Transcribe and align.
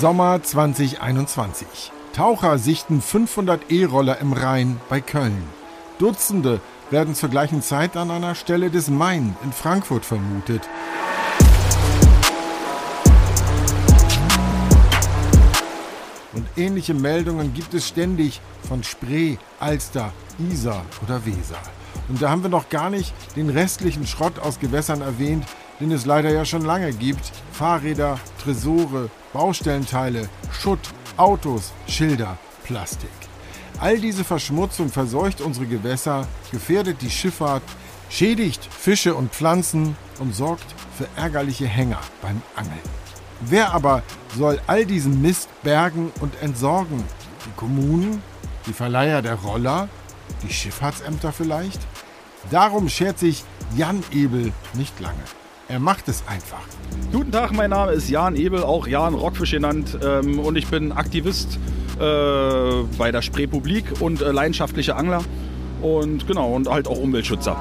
Sommer 0.00 0.42
2021. 0.42 1.92
Taucher 2.14 2.58
sichten 2.58 3.00
500 3.00 3.70
E-Roller 3.70 4.18
im 4.18 4.32
Rhein 4.32 4.80
bei 4.88 5.00
Köln. 5.00 5.42
Dutzende 5.98 6.60
werden 6.90 7.14
zur 7.14 7.28
gleichen 7.28 7.62
Zeit 7.62 7.96
an 7.96 8.10
einer 8.10 8.34
Stelle 8.34 8.70
des 8.70 8.88
Main 8.88 9.36
in 9.44 9.52
Frankfurt 9.52 10.04
vermutet. 10.04 10.68
Und 16.32 16.46
ähnliche 16.56 16.94
Meldungen 16.94 17.52
gibt 17.54 17.74
es 17.74 17.86
ständig 17.86 18.40
von 18.66 18.82
Spree, 18.82 19.36
Alster, 19.60 20.12
Isar 20.50 20.84
oder 21.04 21.24
Weser. 21.26 21.60
Und 22.08 22.20
da 22.22 22.30
haben 22.30 22.42
wir 22.42 22.50
noch 22.50 22.68
gar 22.70 22.90
nicht 22.90 23.14
den 23.36 23.50
restlichen 23.50 24.06
Schrott 24.06 24.38
aus 24.38 24.58
Gewässern 24.58 25.02
erwähnt, 25.02 25.44
den 25.80 25.90
es 25.90 26.06
leider 26.06 26.30
ja 26.30 26.44
schon 26.44 26.62
lange 26.64 26.92
gibt. 26.92 27.32
Fahrräder, 27.52 28.18
Tresore, 28.42 29.10
Baustellenteile, 29.32 30.28
Schutt, 30.52 30.80
Autos, 31.16 31.72
Schilder, 31.86 32.38
Plastik. 32.64 33.10
All 33.80 33.98
diese 33.98 34.24
Verschmutzung 34.24 34.88
verseucht 34.90 35.40
unsere 35.40 35.66
Gewässer, 35.66 36.26
gefährdet 36.50 37.02
die 37.02 37.10
Schifffahrt, 37.10 37.62
schädigt 38.08 38.64
Fische 38.64 39.14
und 39.14 39.32
Pflanzen 39.32 39.96
und 40.20 40.34
sorgt 40.34 40.74
für 40.96 41.08
ärgerliche 41.16 41.66
Hänger 41.66 42.00
beim 42.20 42.42
Angeln. 42.54 42.78
Wer 43.40 43.74
aber 43.74 44.02
soll 44.36 44.60
all 44.66 44.86
diesen 44.86 45.20
Mist 45.20 45.48
bergen 45.62 46.12
und 46.20 46.40
entsorgen? 46.42 47.02
Die 47.44 47.56
Kommunen? 47.56 48.22
Die 48.66 48.72
Verleiher 48.72 49.20
der 49.20 49.34
Roller? 49.34 49.88
Die 50.42 50.52
Schifffahrtsämter 50.52 51.32
vielleicht? 51.32 51.80
Darum 52.50 52.88
schert 52.88 53.18
sich 53.18 53.44
Jan 53.76 54.04
Ebel 54.12 54.52
nicht 54.74 55.00
lange. 55.00 55.22
Er 55.72 55.80
macht 55.80 56.06
es 56.08 56.22
einfach. 56.26 56.60
Guten 57.12 57.32
Tag, 57.32 57.52
mein 57.52 57.70
Name 57.70 57.92
ist 57.92 58.10
Jan 58.10 58.36
Ebel, 58.36 58.62
auch 58.62 58.86
Jan 58.86 59.14
Rockfisch 59.14 59.52
genannt, 59.52 59.96
ähm, 60.04 60.38
und 60.38 60.56
ich 60.56 60.66
bin 60.66 60.92
Aktivist 60.92 61.58
äh, 61.98 62.82
bei 62.98 63.10
der 63.10 63.22
Spreepublik 63.22 63.86
und 64.00 64.20
äh, 64.20 64.32
leidenschaftlicher 64.32 64.98
Angler 64.98 65.24
und 65.80 66.26
genau 66.26 66.52
und 66.52 66.68
halt 66.68 66.86
auch 66.86 66.98
Umweltschützer. 66.98 67.56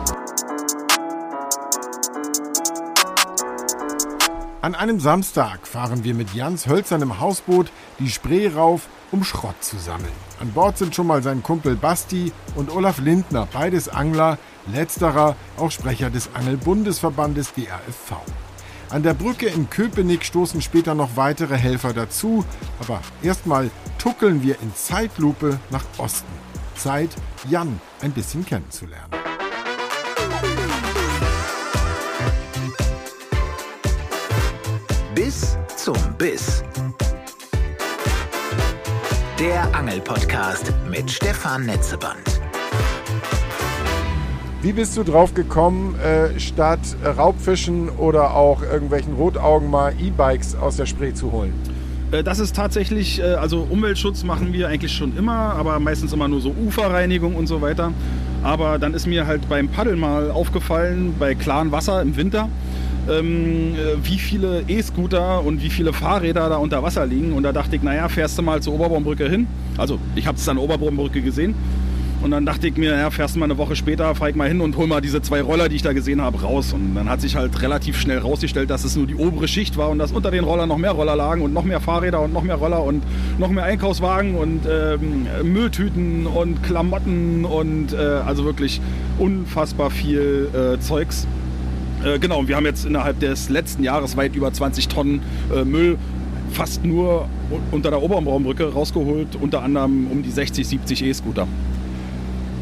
An 4.61 4.75
einem 4.75 4.99
Samstag 4.99 5.65
fahren 5.65 6.03
wir 6.03 6.13
mit 6.13 6.33
Jans 6.33 6.67
hölzernem 6.67 7.21
Hausboot 7.21 7.71
die 7.99 8.09
Spree 8.09 8.49
rauf, 8.49 8.89
um 9.11 9.23
Schrott 9.23 9.61
zu 9.61 9.77
sammeln. 9.77 10.11
An 10.39 10.51
Bord 10.51 10.77
sind 10.77 10.95
schon 10.95 11.07
mal 11.07 11.21
sein 11.21 11.43
Kumpel 11.43 11.75
Basti 11.75 12.31
und 12.55 12.71
Olaf 12.71 12.99
Lindner, 12.99 13.47
beides 13.51 13.89
Angler, 13.89 14.37
letzterer 14.71 15.35
auch 15.57 15.71
Sprecher 15.71 16.09
des 16.09 16.29
Angelbundesverbandes 16.33 17.53
DRFV. 17.53 18.15
An 18.89 19.03
der 19.03 19.13
Brücke 19.13 19.47
in 19.47 19.69
Köpenick 19.69 20.25
stoßen 20.25 20.61
später 20.61 20.95
noch 20.95 21.15
weitere 21.15 21.55
Helfer 21.55 21.93
dazu, 21.93 22.43
aber 22.79 23.01
erstmal 23.23 23.69
tuckeln 23.97 24.43
wir 24.43 24.59
in 24.61 24.75
Zeitlupe 24.75 25.59
nach 25.69 25.85
Osten. 25.97 26.27
Zeit, 26.75 27.09
Jan 27.49 27.79
ein 28.01 28.11
bisschen 28.11 28.45
kennenzulernen. 28.45 29.11
Bis 35.15 35.57
zum 35.77 35.95
Biss. 36.17 36.63
Der 39.41 39.73
Angelpodcast 39.73 40.71
mit 40.87 41.09
Stefan 41.09 41.65
Netzeband. 41.65 42.39
Wie 44.61 44.71
bist 44.71 44.95
du 44.95 45.03
drauf 45.03 45.33
gekommen, 45.33 45.95
äh, 45.99 46.39
statt 46.39 46.77
Raubfischen 47.03 47.89
oder 47.89 48.35
auch 48.35 48.61
irgendwelchen 48.61 49.15
Rotaugen 49.15 49.71
mal 49.71 49.95
E-Bikes 49.99 50.55
aus 50.55 50.77
der 50.77 50.85
Spree 50.85 51.15
zu 51.15 51.31
holen? 51.31 51.53
Äh, 52.11 52.23
das 52.23 52.37
ist 52.37 52.55
tatsächlich, 52.55 53.19
äh, 53.19 53.33
also 53.33 53.65
Umweltschutz 53.67 54.23
machen 54.23 54.53
wir 54.53 54.67
eigentlich 54.67 54.91
schon 54.91 55.17
immer, 55.17 55.55
aber 55.55 55.79
meistens 55.79 56.13
immer 56.13 56.27
nur 56.27 56.39
so 56.39 56.51
Uferreinigung 56.51 57.33
und 57.35 57.47
so 57.47 57.63
weiter. 57.63 57.93
Aber 58.43 58.77
dann 58.77 58.93
ist 58.93 59.07
mir 59.07 59.25
halt 59.25 59.49
beim 59.49 59.69
Paddeln 59.69 59.99
mal 59.99 60.29
aufgefallen, 60.29 61.15
bei 61.17 61.33
klarem 61.33 61.71
Wasser 61.71 61.99
im 62.03 62.15
Winter, 62.15 62.47
ähm, 63.09 63.75
äh, 63.75 64.03
wie 64.03 64.17
viele 64.17 64.63
E-Scooter 64.67 65.43
und 65.43 65.61
wie 65.61 65.69
viele 65.69 65.93
Fahrräder 65.93 66.49
da 66.49 66.57
unter 66.57 66.83
Wasser 66.83 67.05
liegen. 67.05 67.33
Und 67.33 67.43
da 67.43 67.51
dachte 67.51 67.75
ich, 67.75 67.83
naja, 67.83 68.09
fährst 68.09 68.37
du 68.37 68.41
mal 68.41 68.61
zur 68.61 68.73
Oberbaumbrücke 68.73 69.29
hin. 69.29 69.47
Also 69.77 69.99
ich 70.15 70.27
habe 70.27 70.37
es 70.37 70.47
an 70.47 70.57
der 70.57 70.63
Oberbaumbrücke 70.63 71.21
gesehen. 71.21 71.55
Und 72.21 72.29
dann 72.29 72.45
dachte 72.45 72.67
ich 72.67 72.77
mir, 72.77 72.95
ja, 72.95 73.09
fährst 73.09 73.35
du 73.35 73.39
mal 73.39 73.45
eine 73.45 73.57
Woche 73.57 73.75
später, 73.75 74.13
fahr 74.13 74.29
ich 74.29 74.35
mal 74.35 74.47
hin 74.47 74.61
und 74.61 74.77
hol 74.77 74.85
mal 74.85 75.01
diese 75.01 75.23
zwei 75.23 75.41
Roller, 75.41 75.69
die 75.69 75.77
ich 75.77 75.81
da 75.81 75.91
gesehen 75.91 76.21
habe, 76.21 76.39
raus. 76.41 76.71
Und 76.71 76.93
dann 76.93 77.09
hat 77.09 77.19
sich 77.19 77.35
halt 77.35 77.59
relativ 77.63 77.99
schnell 77.99 78.19
rausgestellt, 78.19 78.69
dass 78.69 78.83
es 78.83 78.95
nur 78.95 79.07
die 79.07 79.15
obere 79.15 79.47
Schicht 79.47 79.75
war 79.75 79.89
und 79.89 79.97
dass 79.97 80.11
unter 80.11 80.29
den 80.29 80.43
Rollern 80.43 80.69
noch 80.69 80.77
mehr 80.77 80.91
Roller 80.91 81.15
lagen 81.15 81.41
und 81.41 81.51
noch 81.51 81.63
mehr 81.63 81.79
Fahrräder 81.79 82.21
und 82.21 82.31
noch 82.31 82.43
mehr 82.43 82.57
Roller 82.57 82.83
und 82.83 83.01
noch 83.39 83.49
mehr 83.49 83.63
Einkaufswagen 83.63 84.35
und 84.35 84.67
ähm, 84.69 85.25
Mülltüten 85.51 86.27
und 86.27 86.61
Klamotten 86.61 87.43
und 87.43 87.93
äh, 87.93 87.97
also 87.97 88.45
wirklich 88.45 88.81
unfassbar 89.17 89.89
viel 89.89 90.49
äh, 90.53 90.79
Zeugs. 90.79 91.25
Äh, 92.03 92.19
genau, 92.19 92.47
wir 92.47 92.55
haben 92.55 92.65
jetzt 92.65 92.85
innerhalb 92.85 93.19
des 93.19 93.49
letzten 93.49 93.83
Jahres 93.83 94.17
weit 94.17 94.35
über 94.35 94.51
20 94.51 94.87
Tonnen 94.87 95.21
äh, 95.53 95.63
Müll 95.63 95.97
fast 96.51 96.83
nur 96.83 97.27
unter 97.71 97.91
der 97.91 98.01
Oberbaumbrücke 98.01 98.73
rausgeholt, 98.73 99.37
unter 99.39 99.63
anderem 99.63 100.07
um 100.07 100.21
die 100.23 100.31
60, 100.31 100.67
70 100.67 101.03
E-Scooter. 101.05 101.47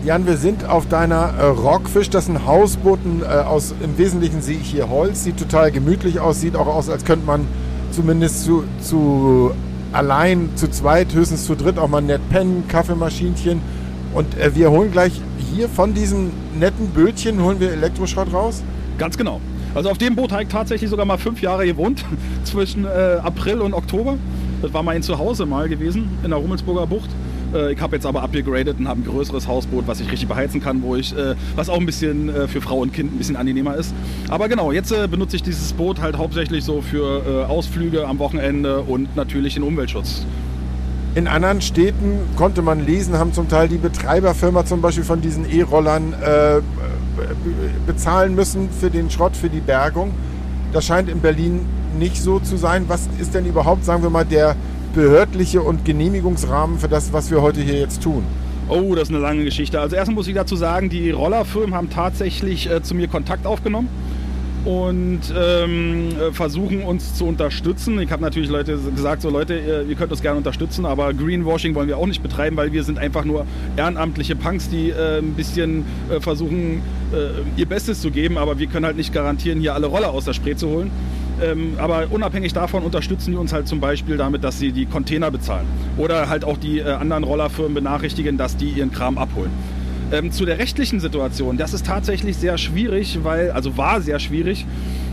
Jan, 0.05 0.25
wir 0.25 0.37
sind 0.37 0.65
auf 0.65 0.87
deiner 0.87 1.33
äh, 1.37 1.45
Rockfisch. 1.45 2.09
Das 2.09 2.27
sind 2.27 2.45
Hausbooten 2.45 3.21
äh, 3.21 3.25
aus, 3.25 3.73
im 3.81 3.97
Wesentlichen 3.97 4.41
sehe 4.41 4.57
ich 4.57 4.69
hier 4.69 4.89
Holz. 4.89 5.23
Sieht 5.23 5.37
total 5.37 5.71
gemütlich 5.71 6.19
aus. 6.19 6.39
Sieht 6.39 6.55
auch 6.55 6.67
aus, 6.67 6.89
als 6.89 7.03
könnte 7.03 7.25
man 7.25 7.45
zumindest 7.91 8.43
zu, 8.43 8.63
zu 8.81 9.51
allein, 9.91 10.49
zu 10.55 10.69
zweit, 10.69 11.13
höchstens 11.13 11.45
zu 11.45 11.55
dritt 11.55 11.77
auch 11.77 11.89
mal 11.89 12.01
nett 12.01 12.21
pennen, 12.29 12.65
Kaffeemaschinchen. 12.67 13.61
Und 14.13 14.37
äh, 14.37 14.55
wir 14.55 14.71
holen 14.71 14.91
gleich 14.91 15.21
hier 15.53 15.67
von 15.67 15.93
diesem 15.93 16.31
netten 16.57 16.89
Bötchen, 16.89 17.43
holen 17.43 17.59
wir 17.59 17.71
Elektroschrott 17.71 18.31
raus? 18.33 18.63
Ganz 18.99 19.17
genau. 19.17 19.39
Also 19.73 19.89
auf 19.89 19.97
dem 19.97 20.15
Boot 20.15 20.31
habe 20.31 20.43
ich 20.43 20.49
tatsächlich 20.49 20.89
sogar 20.89 21.05
mal 21.05 21.17
fünf 21.17 21.41
Jahre 21.41 21.65
gewohnt, 21.65 22.03
zwischen 22.43 22.85
äh, 22.85 23.17
April 23.23 23.61
und 23.61 23.73
Oktober. 23.73 24.17
Das 24.61 24.73
war 24.73 24.83
mein 24.83 25.01
Zuhause 25.01 25.45
mal 25.45 25.69
gewesen, 25.69 26.09
in 26.23 26.31
der 26.31 26.39
Rummelsburger 26.39 26.85
Bucht. 26.85 27.09
Äh, 27.53 27.73
ich 27.73 27.81
habe 27.81 27.95
jetzt 27.95 28.05
aber 28.05 28.21
abgegradet 28.23 28.77
und 28.77 28.89
habe 28.89 28.99
ein 28.99 29.05
größeres 29.05 29.47
Hausboot, 29.47 29.87
was 29.87 30.01
ich 30.01 30.11
richtig 30.11 30.27
beheizen 30.27 30.61
kann, 30.61 30.83
wo 30.83 30.97
ich, 30.97 31.15
äh, 31.15 31.35
was 31.55 31.69
auch 31.69 31.79
ein 31.79 31.85
bisschen 31.85 32.27
äh, 32.27 32.47
für 32.49 32.59
Frau 32.59 32.79
und 32.79 32.93
Kind 32.93 33.13
ein 33.13 33.17
bisschen 33.17 33.37
angenehmer 33.37 33.75
ist. 33.77 33.93
Aber 34.27 34.49
genau, 34.49 34.73
jetzt 34.73 34.93
benutze 35.09 35.37
ich 35.37 35.43
dieses 35.43 35.71
Boot 35.71 36.01
halt 36.01 36.17
hauptsächlich 36.17 36.65
so 36.65 36.81
für 36.81 37.47
Ausflüge 37.47 38.05
am 38.05 38.19
Wochenende 38.19 38.81
und 38.81 39.15
natürlich 39.15 39.53
den 39.53 39.63
Umweltschutz. 39.63 40.25
In 41.15 41.27
anderen 41.27 41.61
Städten 41.61 42.19
konnte 42.35 42.61
man 42.61 42.85
lesen, 42.85 43.17
haben 43.17 43.33
zum 43.33 43.47
Teil 43.47 43.67
die 43.67 43.77
Betreiberfirma 43.77 44.65
zum 44.65 44.81
Beispiel 44.81 45.03
von 45.03 45.21
diesen 45.21 45.49
E-Rollern 45.49 46.13
äh, 46.13 46.61
bezahlen 47.85 48.35
müssen 48.35 48.69
für 48.69 48.89
den 48.89 49.09
Schrott, 49.09 49.35
für 49.35 49.49
die 49.49 49.59
Bergung. 49.59 50.11
Das 50.73 50.85
scheint 50.85 51.09
in 51.09 51.19
Berlin 51.19 51.65
nicht 51.97 52.21
so 52.21 52.39
zu 52.39 52.57
sein. 52.57 52.85
Was 52.87 53.09
ist 53.19 53.33
denn 53.33 53.45
überhaupt, 53.45 53.85
sagen 53.85 54.03
wir 54.03 54.09
mal, 54.09 54.25
der 54.25 54.55
behördliche 54.93 55.61
und 55.61 55.85
Genehmigungsrahmen 55.85 56.79
für 56.79 56.87
das, 56.87 57.13
was 57.13 57.31
wir 57.31 57.41
heute 57.41 57.61
hier 57.61 57.79
jetzt 57.79 58.03
tun? 58.03 58.23
Oh, 58.67 58.93
das 58.93 59.09
ist 59.09 59.15
eine 59.15 59.19
lange 59.19 59.43
Geschichte. 59.43 59.79
Also 59.79 59.95
erstmal 59.95 60.15
muss 60.15 60.27
ich 60.27 60.35
dazu 60.35 60.55
sagen, 60.55 60.89
die 60.89 61.09
Rollerfirmen 61.09 61.73
haben 61.73 61.89
tatsächlich 61.89 62.69
äh, 62.69 62.83
zu 62.83 62.93
mir 62.93 63.07
Kontakt 63.07 63.47
aufgenommen 63.47 63.89
und 64.65 65.21
ähm, 65.37 66.09
äh, 66.09 66.31
versuchen 66.33 66.83
uns 66.83 67.15
zu 67.15 67.25
unterstützen. 67.25 67.99
Ich 68.01 68.11
habe 68.11 68.21
natürlich 68.21 68.49
Leute 68.49 68.77
gesagt, 68.77 69.21
so 69.21 69.29
Leute, 69.29 69.55
ihr, 69.55 69.85
ihr, 69.87 69.95
könnt 69.95 70.11
uns 70.11 70.21
gerne 70.21 70.37
unterstützen, 70.37 70.85
aber 70.85 71.13
Greenwashing 71.13 71.75
wollen 71.75 71.87
wir 71.87 71.97
auch 71.97 72.07
nicht 72.07 72.21
betreiben, 72.21 72.57
weil 72.57 72.71
wir 72.71 72.83
sind 72.83 72.99
einfach 72.99 73.23
nur 73.23 73.45
ehrenamtliche 73.77 74.35
Punks, 74.35 74.69
die 74.69 74.89
äh, 74.89 75.19
ein 75.19 75.33
bisschen 75.33 75.85
äh, 76.09 76.19
versuchen, 76.19 76.81
äh, 77.13 77.59
ihr 77.59 77.65
Bestes 77.65 78.01
zu 78.01 78.11
geben, 78.11 78.37
aber 78.37 78.59
wir 78.59 78.67
können 78.67 78.85
halt 78.85 78.97
nicht 78.97 79.13
garantieren, 79.13 79.59
hier 79.59 79.73
alle 79.73 79.87
Roller 79.87 80.11
aus 80.11 80.25
der 80.25 80.33
Spree 80.33 80.55
zu 80.55 80.69
holen. 80.69 80.91
Ähm, 81.41 81.75
aber 81.77 82.07
unabhängig 82.09 82.51
davon 82.51 82.83
unterstützen 82.83 83.31
die 83.31 83.37
uns 83.37 83.53
halt 83.53 83.67
zum 83.67 83.79
Beispiel 83.79 84.17
damit, 84.17 84.43
dass 84.43 84.59
sie 84.59 84.73
die 84.73 84.85
Container 84.85 85.31
bezahlen. 85.31 85.65
Oder 85.97 86.27
halt 86.27 86.43
auch 86.43 86.57
die 86.57 86.79
äh, 86.79 86.91
anderen 86.91 87.23
Rollerfirmen 87.23 87.73
benachrichtigen, 87.73 88.37
dass 88.37 88.57
die 88.57 88.69
ihren 88.69 88.91
Kram 88.91 89.17
abholen. 89.17 89.51
Ähm, 90.11 90.31
zu 90.31 90.45
der 90.45 90.57
rechtlichen 90.57 90.99
Situation, 90.99 91.57
das 91.57 91.73
ist 91.73 91.85
tatsächlich 91.85 92.35
sehr 92.35 92.57
schwierig, 92.57 93.19
weil, 93.21 93.51
also 93.51 93.77
war 93.77 94.01
sehr 94.01 94.19
schwierig, 94.19 94.65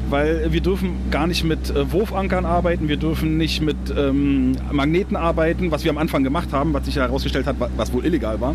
weil 0.08 0.50
wir 0.52 0.62
dürfen 0.62 1.10
gar 1.10 1.26
nicht 1.26 1.44
mit 1.44 1.68
äh, 1.68 1.92
Wurfankern 1.92 2.46
arbeiten, 2.46 2.88
wir 2.88 2.96
dürfen 2.96 3.36
nicht 3.36 3.60
mit 3.60 3.76
ähm, 3.94 4.52
Magneten 4.72 5.16
arbeiten, 5.16 5.70
was 5.70 5.84
wir 5.84 5.90
am 5.90 5.98
Anfang 5.98 6.24
gemacht 6.24 6.48
haben, 6.52 6.72
was 6.72 6.86
sich 6.86 6.96
herausgestellt 6.96 7.46
hat, 7.46 7.56
was 7.76 7.92
wohl 7.92 8.06
illegal 8.06 8.40
war. 8.40 8.54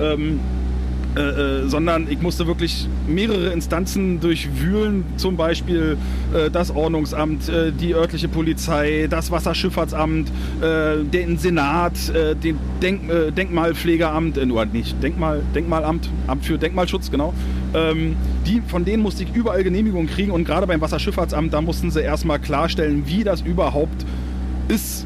Ähm, 0.00 0.38
äh, 1.16 1.20
äh, 1.20 1.68
sondern 1.68 2.08
ich 2.10 2.20
musste 2.20 2.46
wirklich 2.46 2.86
mehrere 3.08 3.46
Instanzen 3.48 4.20
durchwühlen, 4.20 5.02
zum 5.16 5.36
Beispiel 5.36 5.96
äh, 6.34 6.50
das 6.50 6.70
Ordnungsamt, 6.70 7.48
äh, 7.48 7.72
die 7.72 7.94
örtliche 7.94 8.28
Polizei, 8.28 9.06
das 9.08 9.30
Wasserschifffahrtsamt, 9.30 10.30
äh, 10.60 11.04
den 11.04 11.38
Senat, 11.38 11.94
den 12.44 12.58
Denk 12.82 13.02
Denkmalpflegeamt, 13.34 14.44
nur 14.46 14.66
nicht, 14.66 15.02
Denkmal, 15.02 15.42
Denkmalamt, 15.54 16.10
Amt 16.26 16.44
für 16.44 16.58
Denkmalschutz, 16.58 17.10
genau. 17.10 17.32
Ähm, 17.74 18.16
die, 18.46 18.60
von 18.66 18.84
denen 18.84 19.02
musste 19.02 19.22
ich 19.22 19.34
überall 19.34 19.64
Genehmigungen 19.64 20.08
kriegen 20.08 20.32
und 20.32 20.44
gerade 20.44 20.66
beim 20.66 20.80
Wasserschifffahrtsamt, 20.80 21.52
da 21.52 21.62
mussten 21.62 21.90
sie 21.90 22.02
erstmal 22.02 22.38
klarstellen, 22.38 23.04
wie 23.06 23.24
das 23.24 23.40
überhaupt 23.40 24.04
ist 24.68 25.04
äh, 25.04 25.05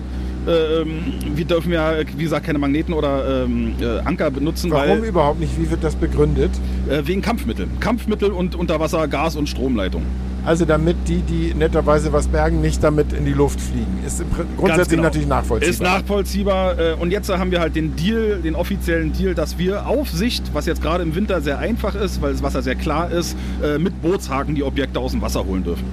wir 1.34 1.44
dürfen 1.44 1.72
ja, 1.72 1.94
wie 2.16 2.22
gesagt, 2.22 2.46
keine 2.46 2.58
Magneten 2.58 2.94
oder 2.94 3.44
ähm, 3.44 3.74
äh, 3.80 4.00
Anker 4.00 4.30
benutzen. 4.30 4.70
Warum 4.70 5.00
weil, 5.00 5.08
überhaupt 5.08 5.40
nicht? 5.40 5.60
Wie 5.60 5.70
wird 5.70 5.84
das 5.84 5.94
begründet? 5.96 6.50
Äh, 6.88 7.02
wegen 7.06 7.22
Kampfmitteln. 7.22 7.70
Kampfmittel 7.80 8.30
und 8.30 8.54
Unterwasser, 8.54 9.06
Gas- 9.08 9.36
und 9.36 9.48
Stromleitung. 9.48 10.02
Also 10.44 10.64
damit 10.64 10.96
die, 11.06 11.20
die 11.20 11.54
netterweise 11.54 12.12
was 12.12 12.28
bergen, 12.28 12.62
nicht 12.62 12.82
damit 12.82 13.12
in 13.12 13.26
die 13.26 13.32
Luft 13.32 13.60
fliegen. 13.60 13.98
Ist 14.06 14.24
grundsätzlich 14.56 14.88
genau. 14.90 15.02
natürlich 15.02 15.28
nachvollziehbar. 15.28 15.70
Ist 15.70 15.82
nachvollziehbar. 15.82 16.78
Äh, 16.78 16.94
und 16.94 17.10
jetzt 17.10 17.28
haben 17.28 17.50
wir 17.50 17.60
halt 17.60 17.76
den 17.76 17.94
Deal, 17.94 18.40
den 18.42 18.54
offiziellen 18.54 19.12
Deal, 19.12 19.34
dass 19.34 19.58
wir 19.58 19.86
auf 19.86 20.08
Sicht, 20.08 20.54
was 20.54 20.66
jetzt 20.66 20.80
gerade 20.80 21.02
im 21.02 21.14
Winter 21.14 21.40
sehr 21.42 21.58
einfach 21.58 21.94
ist, 21.94 22.22
weil 22.22 22.32
das 22.32 22.42
Wasser 22.42 22.62
sehr 22.62 22.74
klar 22.74 23.10
ist, 23.10 23.36
äh, 23.62 23.78
mit 23.78 24.00
Bootshaken 24.00 24.54
die 24.54 24.62
Objekte 24.62 24.98
aus 24.98 25.12
dem 25.12 25.20
Wasser 25.20 25.44
holen 25.44 25.62
dürfen. 25.62 25.84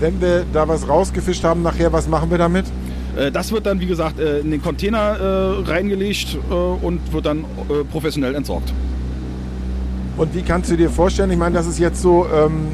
Wenn 0.00 0.20
wir 0.20 0.44
da 0.52 0.68
was 0.68 0.88
rausgefischt 0.88 1.44
haben 1.44 1.62
nachher, 1.62 1.92
was 1.92 2.08
machen 2.08 2.30
wir 2.30 2.38
damit? 2.38 2.66
Äh, 3.16 3.30
das 3.30 3.52
wird 3.52 3.66
dann, 3.66 3.80
wie 3.80 3.86
gesagt, 3.86 4.18
in 4.18 4.50
den 4.50 4.62
Container 4.62 5.62
reingelegt 5.66 6.38
und 6.82 7.12
wird 7.12 7.26
dann 7.26 7.44
professionell 7.90 8.34
entsorgt. 8.34 8.72
Und 10.16 10.34
wie 10.34 10.42
kannst 10.42 10.70
du 10.70 10.76
dir 10.76 10.90
vorstellen, 10.90 11.30
ich 11.32 11.38
meine, 11.38 11.56
das 11.56 11.66
ist 11.66 11.78
jetzt 11.78 12.00
so, 12.00 12.26
ähm, 12.32 12.68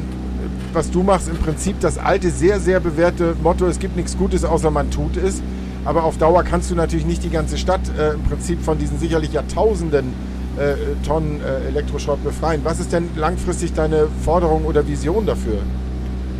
was 0.73 0.91
du 0.91 1.01
machst, 1.01 1.27
im 1.27 1.37
Prinzip 1.37 1.79
das 1.79 1.97
alte, 1.97 2.29
sehr, 2.29 2.59
sehr 2.59 2.79
bewährte 2.79 3.35
Motto, 3.41 3.65
es 3.65 3.79
gibt 3.79 3.95
nichts 3.95 4.15
Gutes, 4.15 4.45
außer 4.45 4.69
man 4.69 4.91
tut 4.91 5.17
es. 5.17 5.41
Aber 5.83 6.03
auf 6.03 6.17
Dauer 6.19 6.43
kannst 6.43 6.69
du 6.69 6.75
natürlich 6.75 7.07
nicht 7.07 7.23
die 7.23 7.31
ganze 7.31 7.57
Stadt 7.57 7.81
äh, 7.97 8.13
im 8.13 8.21
Prinzip 8.23 8.61
von 8.61 8.77
diesen 8.77 8.99
sicherlich 8.99 9.33
Jahrtausenden 9.33 10.13
äh, 10.57 10.75
Tonnen 11.07 11.41
äh, 11.41 11.67
Elektroschrott 11.69 12.23
befreien. 12.23 12.61
Was 12.63 12.79
ist 12.79 12.93
denn 12.93 13.09
langfristig 13.15 13.73
deine 13.73 14.07
Forderung 14.23 14.65
oder 14.65 14.87
Vision 14.87 15.25
dafür? 15.25 15.57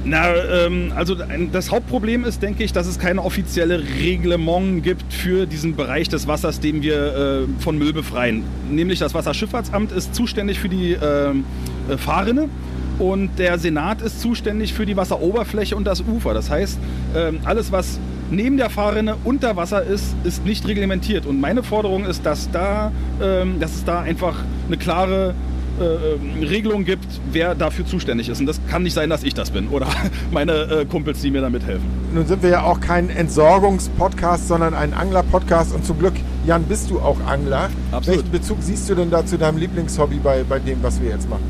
Na, 0.03 0.33
ähm, 0.35 0.91
also 0.95 1.15
das 1.51 1.69
Hauptproblem 1.69 2.23
ist, 2.23 2.41
denke 2.41 2.63
ich, 2.63 2.73
dass 2.73 2.87
es 2.87 2.97
keine 2.97 3.23
offizielle 3.23 3.83
Reglement 3.99 4.83
gibt 4.83 5.13
für 5.13 5.45
diesen 5.45 5.75
Bereich 5.75 6.09
des 6.09 6.27
Wassers, 6.27 6.59
den 6.59 6.81
wir 6.81 7.45
äh, 7.47 7.61
von 7.61 7.77
Müll 7.77 7.93
befreien. 7.93 8.43
Nämlich 8.69 8.97
das 8.97 9.13
Wasserschifffahrtsamt 9.13 9.91
ist 9.91 10.15
zuständig 10.15 10.59
für 10.59 10.69
die 10.69 10.93
ähm, 10.93 11.45
äh, 11.87 11.97
Fahrrinne 11.97 12.49
und 12.97 13.37
der 13.37 13.59
Senat 13.59 14.01
ist 14.01 14.21
zuständig 14.21 14.73
für 14.73 14.85
die 14.85 14.97
Wasseroberfläche 14.97 15.75
und 15.75 15.85
das 15.85 16.01
Ufer. 16.01 16.33
Das 16.33 16.49
heißt, 16.49 16.79
ähm, 17.15 17.39
alles, 17.43 17.71
was 17.71 17.99
neben 18.31 18.57
der 18.57 18.69
Fahrrinne 18.69 19.17
unter 19.23 19.55
Wasser 19.55 19.83
ist, 19.83 20.15
ist 20.23 20.45
nicht 20.45 20.67
reglementiert. 20.67 21.25
Und 21.25 21.39
meine 21.39 21.63
Forderung 21.63 22.05
ist, 22.05 22.25
dass, 22.25 22.49
da, 22.51 22.91
ähm, 23.21 23.59
dass 23.59 23.75
es 23.75 23.85
da 23.85 24.01
einfach 24.01 24.35
eine 24.67 24.77
klare 24.77 25.35
äh, 25.81 26.13
ähm, 26.13 26.43
Regelung 26.43 26.85
gibt, 26.85 27.05
wer 27.31 27.55
dafür 27.55 27.85
zuständig 27.85 28.29
ist. 28.29 28.39
Und 28.39 28.45
das 28.45 28.61
kann 28.69 28.83
nicht 28.83 28.93
sein, 28.93 29.09
dass 29.09 29.23
ich 29.23 29.33
das 29.33 29.51
bin 29.51 29.67
oder 29.69 29.87
meine 30.31 30.53
äh, 30.53 30.85
Kumpels, 30.85 31.21
die 31.21 31.31
mir 31.31 31.41
da 31.41 31.49
mithelfen. 31.49 31.85
Nun 32.13 32.25
sind 32.27 32.43
wir 32.43 32.49
ja 32.49 32.63
auch 32.63 32.79
kein 32.79 33.09
Entsorgungspodcast, 33.09 34.47
sondern 34.47 34.73
ein 34.73 34.93
Angler-Podcast. 34.93 35.73
Und 35.73 35.85
zum 35.85 35.99
Glück, 35.99 36.13
Jan, 36.45 36.63
bist 36.63 36.89
du 36.89 36.99
auch 36.99 37.19
Angler. 37.25 37.69
Absolut. 37.91 38.19
Welchen 38.19 38.31
Bezug 38.31 38.57
siehst 38.61 38.89
du 38.89 38.95
denn 38.95 39.09
da 39.09 39.25
zu 39.25 39.37
deinem 39.37 39.57
Lieblingshobby 39.57 40.17
bei, 40.23 40.43
bei 40.43 40.59
dem, 40.59 40.81
was 40.81 41.01
wir 41.01 41.09
jetzt 41.09 41.29
machen? 41.29 41.43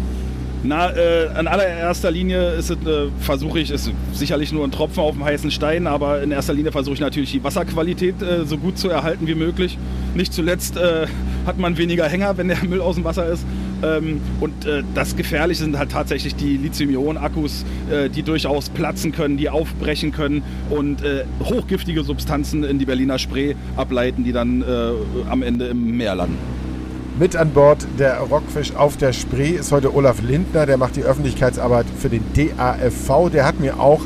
Na, 0.64 0.96
äh, 0.96 1.28
an 1.34 1.48
allererster 1.48 2.12
Linie 2.12 2.52
ist 2.54 2.70
es, 2.70 2.78
äh, 2.86 3.08
versuche 3.20 3.60
ich, 3.60 3.72
ist 3.72 3.92
sicherlich 4.14 4.52
nur 4.52 4.64
ein 4.64 4.72
Tropfen 4.72 5.02
auf 5.02 5.14
dem 5.14 5.26
heißen 5.26 5.50
Stein, 5.50 5.88
aber 5.88 6.22
in 6.22 6.32
erster 6.32 6.54
Linie 6.54 6.72
versuche 6.72 6.94
ich 6.94 7.00
natürlich 7.00 7.32
die 7.32 7.44
Wasserqualität 7.44 8.22
äh, 8.22 8.46
so 8.46 8.58
gut 8.58 8.78
zu 8.78 8.88
erhalten 8.88 9.26
wie 9.26 9.34
möglich. 9.34 9.80
Nicht 10.14 10.34
zuletzt 10.34 10.78
äh, 10.78 11.08
hat 11.48 11.58
man 11.58 11.78
weniger 11.78 12.08
Hänger, 12.08 12.38
wenn 12.38 12.48
der 12.48 12.64
Müll 12.64 12.80
aus 12.80 12.94
dem 12.94 13.04
Wasser 13.04 13.26
ist. 13.28 13.44
Ähm, 13.84 14.22
und 14.40 14.66
äh, 14.66 14.84
das 14.94 15.16
Gefährliche 15.16 15.64
sind 15.64 15.78
halt 15.78 15.92
tatsächlich 15.92 16.36
die 16.36 16.58
Lithium-Ionen-Akkus, 16.58 17.66
äh, 17.90 18.10
die 18.10 18.24
durchaus 18.24 18.70
platzen 18.70 19.12
können, 19.12 19.38
die 19.38 19.50
aufbrechen 19.50 20.12
können 20.12 20.44
und 20.70 21.04
hochgiftige 21.44 22.04
Substanzen 22.04 22.64
in 22.64 22.80
die 22.80 22.86
Berliner 22.86 23.18
Spree 23.20 23.56
ableiten, 23.76 24.24
die 24.24 24.32
dann 24.32 24.64
am 25.30 25.42
Ende 25.42 25.68
im 25.68 25.98
Meer 25.98 26.16
landen. 26.16 26.38
Mit 27.20 27.36
an 27.36 27.52
Bord 27.52 27.86
der 28.00 28.20
Rockfisch 28.20 28.76
auf 28.76 28.98
der 28.98 29.14
Spree 29.14 29.52
ist 29.52 29.72
heute 29.72 29.94
Olaf 29.94 30.22
Lindner, 30.22 30.66
der 30.66 30.78
macht 30.78 30.96
die 30.96 31.04
Öffentlichkeitsarbeit 31.04 31.86
für 32.00 32.10
den 32.10 32.24
DAFV. 32.34 33.30
Der 33.32 33.46
hat 33.46 33.60
mir 33.60 33.80
auch 33.80 34.02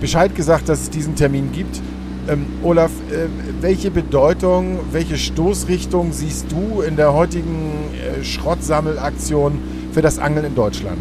Bescheid 0.00 0.34
gesagt, 0.34 0.68
dass 0.68 0.82
es 0.82 0.90
diesen 0.90 1.14
Termin 1.14 1.52
gibt. 1.52 1.80
Ähm, 2.28 2.44
Olaf, 2.62 2.90
äh, 3.10 3.26
welche 3.62 3.90
Bedeutung, 3.90 4.80
welche 4.92 5.16
Stoßrichtung 5.16 6.12
siehst 6.12 6.46
du 6.52 6.82
in 6.82 6.96
der 6.96 7.14
heutigen 7.14 7.72
äh, 7.94 8.22
Schrottsammelaktion 8.22 9.58
für 9.92 10.02
das 10.02 10.18
Angeln 10.18 10.44
in 10.44 10.54
Deutschland? 10.54 10.98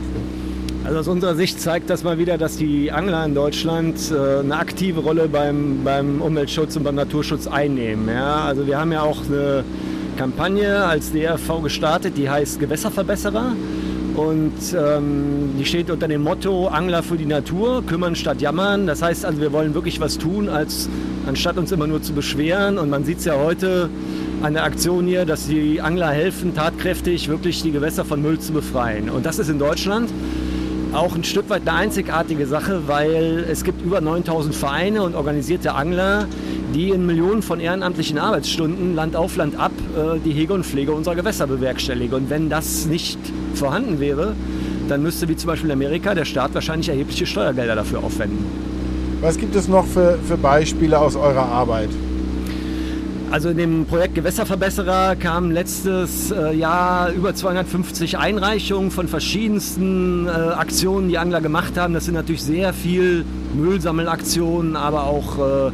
Also 0.85 1.00
aus 1.00 1.07
unserer 1.09 1.35
Sicht 1.35 1.59
zeigt 1.59 1.89
das 1.89 2.06
mal 2.06 2.18
wieder, 2.18 2.38
dass 2.38 2.56
die 2.56 2.94
Angler 2.94 3.25
in 3.25 3.35
Deutschland 3.35 4.00
äh, 4.09 4.39
eine 4.39 4.56
aktive 4.57 5.01
Rolle 5.01 5.27
beim, 5.27 5.81
beim 5.83 6.21
Umweltschutz 6.21 6.77
und 6.77 6.83
beim 6.83 6.95
Naturschutz 6.95 7.45
einnehmen. 7.45 8.07
Ja? 8.07 8.45
Also 8.45 8.65
wir 8.65 8.79
haben 8.79 8.94
ja 8.94 9.01
auch 9.01 9.18
eine 9.25 9.65
Kampagne 10.18 10.85
als 10.85 11.12
DRV 11.12 11.62
gestartet, 11.62 12.18
die 12.18 12.29
heißt 12.29 12.62
Gewässerverbesserer. 12.62 13.51
Und 14.15 14.53
ähm, 14.75 15.51
die 15.59 15.65
steht 15.65 15.91
unter 15.91 16.07
dem 16.07 16.24
Motto 16.24 16.68
Angler 16.69 17.03
für 17.03 17.18
die 17.18 17.25
Natur, 17.25 17.83
kümmern 17.85 18.15
statt 18.15 18.41
jammern. 18.41 18.88
Das 18.88 19.01
heißt 19.01 19.25
also, 19.25 19.39
wir 19.41 19.51
wollen 19.51 19.75
wirklich 19.75 20.00
was 20.00 20.18
tun, 20.18 20.50
als, 20.50 20.89
anstatt 21.27 21.57
uns 21.57 21.71
immer 21.71 21.88
nur 21.88 22.01
zu 22.01 22.13
beschweren. 22.13 22.77
Und 22.77 22.89
man 22.89 23.03
sieht 23.03 23.19
es 23.19 23.25
ja 23.25 23.38
heute 23.38 23.89
an 24.41 24.53
der 24.53 24.63
Aktion 24.63 25.06
hier, 25.06 25.25
dass 25.25 25.47
die 25.47 25.81
Angler 25.81 26.09
helfen, 26.09 26.56
tatkräftig 26.56 27.27
wirklich 27.27 27.62
die 27.63 27.71
Gewässer 27.71 28.06
von 28.06 28.21
Müll 28.21 28.39
zu 28.39 28.53
befreien. 28.53 29.09
Und 29.09 29.25
das 29.25 29.39
ist 29.39 29.50
in 29.50 29.59
Deutschland 29.59 30.09
auch 30.94 31.15
ein 31.15 31.24
Stück 31.24 31.50
weit 31.50 31.68
eine 31.68 31.74
einzigartige 31.74 32.45
Sache, 32.47 32.83
weil 32.88 33.45
es 33.50 33.63
gibt 33.63 33.83
über 33.83 34.01
9000 34.01 34.56
Vereine 34.56 35.03
und 35.03 35.15
organisierte 35.15 35.75
Angler, 35.75 36.27
die 36.74 36.89
in 36.89 37.06
Millionen 37.06 37.41
von 37.41 37.59
ehrenamtlichen 37.59 38.18
Arbeitsstunden 38.18 38.95
Land 38.95 39.15
auf 39.15 39.35
Land 39.35 39.59
ab 39.59 39.71
äh, 39.95 40.19
die 40.24 40.31
Hege 40.31 40.53
und 40.53 40.65
Pflege 40.65 40.94
unserer 40.94 41.15
Gewässer 41.15 41.47
bewerkstelligen. 41.47 42.15
Und 42.15 42.29
wenn 42.29 42.50
das 42.50 42.85
nicht 42.85 43.19
vorhanden 43.53 44.00
wäre, 44.00 44.33
dann 44.88 45.03
müsste 45.03 45.27
wie 45.27 45.35
zum 45.35 45.47
Beispiel 45.47 45.69
in 45.69 45.74
Amerika 45.74 46.15
der 46.15 46.25
Staat 46.25 46.53
wahrscheinlich 46.53 46.89
erhebliche 46.89 47.25
Steuergelder 47.25 47.75
dafür 47.75 48.03
aufwenden. 48.03 48.45
Was 49.19 49.38
gibt 49.38 49.56
es 49.56 49.68
noch 49.68 49.86
für, 49.86 50.19
für 50.28 50.38
Beispiele 50.38 51.00
aus 51.00 51.16
eurer 51.16 51.46
Arbeit? 51.46 51.90
Also 53.31 53.50
in 53.50 53.58
dem 53.58 53.86
Projekt 53.86 54.16
Gewässerverbesserer 54.16 55.16
kamen 55.16 55.52
letztes 55.52 56.31
äh, 56.31 56.54
Jahr 56.54 57.12
über 57.12 57.36
250 57.36 58.18
Einreichungen 58.18 58.90
von 58.90 59.08
verschiedensten 59.08 60.28
äh, 60.28 60.30
Aktionen, 60.30 61.10
die 61.10 61.18
Angler 61.18 61.42
gemacht 61.42 61.78
haben. 61.78 61.94
Das 61.94 62.06
sind 62.06 62.14
natürlich 62.14 62.44
sehr 62.44 62.74
viel 62.74 63.25
Müllsammelaktionen, 63.54 64.78
aber 64.78 65.04
auch 65.06 65.40
äh, 65.40 65.72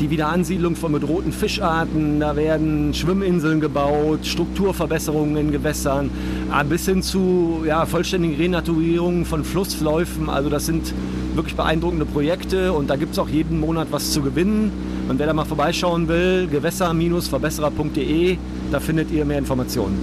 die 0.00 0.10
Wiederansiedlung 0.10 0.76
von 0.76 0.92
bedrohten 0.92 1.32
Fischarten. 1.32 2.20
Da 2.20 2.34
werden 2.34 2.94
Schwimminseln 2.94 3.60
gebaut, 3.60 4.20
Strukturverbesserungen 4.24 5.36
in 5.36 5.52
Gewässern, 5.52 6.10
äh, 6.52 6.64
bis 6.64 6.86
hin 6.86 7.02
zu 7.02 7.62
ja, 7.66 7.84
vollständigen 7.86 8.36
Renaturierungen 8.36 9.26
von 9.26 9.44
Flussläufen. 9.44 10.30
Also 10.30 10.48
das 10.48 10.66
sind 10.66 10.94
wirklich 11.34 11.54
beeindruckende 11.54 12.06
Projekte 12.06 12.72
und 12.72 12.90
da 12.90 12.96
gibt 12.96 13.12
es 13.12 13.18
auch 13.18 13.28
jeden 13.28 13.60
Monat 13.60 13.88
was 13.90 14.10
zu 14.10 14.22
gewinnen. 14.22 14.72
Und 15.08 15.18
wer 15.18 15.26
da 15.26 15.32
mal 15.32 15.44
vorbeischauen 15.44 16.08
will, 16.08 16.48
gewässer-verbesserer.de, 16.48 18.38
da 18.72 18.80
findet 18.80 19.10
ihr 19.10 19.24
mehr 19.24 19.38
Informationen. 19.38 19.98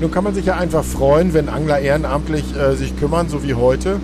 Nun 0.00 0.10
kann 0.10 0.24
man 0.24 0.34
sich 0.34 0.46
ja 0.46 0.56
einfach 0.56 0.84
freuen, 0.84 1.34
wenn 1.34 1.48
Angler 1.48 1.78
ehrenamtlich 1.78 2.44
äh, 2.56 2.74
sich 2.74 2.96
kümmern, 2.96 3.28
so 3.28 3.42
wie 3.42 3.54
heute. 3.54 4.00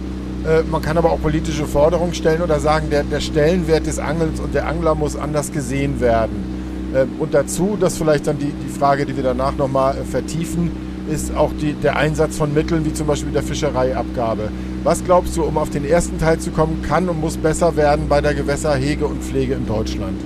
Äh, 0.46 0.62
man 0.70 0.80
kann 0.82 0.96
aber 0.96 1.10
auch 1.12 1.20
politische 1.20 1.66
Forderungen 1.66 2.14
stellen 2.14 2.42
oder 2.42 2.60
sagen, 2.60 2.88
der, 2.90 3.04
der 3.04 3.20
Stellenwert 3.20 3.86
des 3.86 3.98
Angelns 3.98 4.40
und 4.40 4.54
der 4.54 4.66
Angler 4.66 4.94
muss 4.94 5.16
anders 5.16 5.52
gesehen 5.52 6.00
werden. 6.00 6.90
Äh, 6.94 7.06
und 7.18 7.34
dazu, 7.34 7.76
das 7.78 7.98
vielleicht 7.98 8.26
dann 8.26 8.38
die, 8.38 8.52
die 8.52 8.68
Frage, 8.68 9.06
die 9.06 9.16
wir 9.16 9.24
danach 9.24 9.56
nochmal 9.56 9.96
äh, 9.98 10.04
vertiefen, 10.04 10.70
ist 11.10 11.34
auch 11.34 11.50
die, 11.60 11.74
der 11.74 11.96
Einsatz 11.96 12.36
von 12.36 12.54
Mitteln 12.54 12.84
wie 12.84 12.92
zum 12.92 13.06
Beispiel 13.06 13.32
der 13.32 13.42
Fischereiabgabe. 13.42 14.50
Was 14.84 15.04
glaubst 15.04 15.36
du, 15.36 15.42
um 15.42 15.58
auf 15.58 15.70
den 15.70 15.84
ersten 15.84 16.18
Teil 16.18 16.38
zu 16.38 16.50
kommen, 16.50 16.82
kann 16.82 17.08
und 17.08 17.20
muss 17.20 17.36
besser 17.36 17.76
werden 17.76 18.08
bei 18.08 18.20
der 18.20 18.34
Gewässerhege 18.34 19.06
und 19.06 19.22
Pflege 19.22 19.54
in 19.54 19.66
Deutschland? 19.66 20.20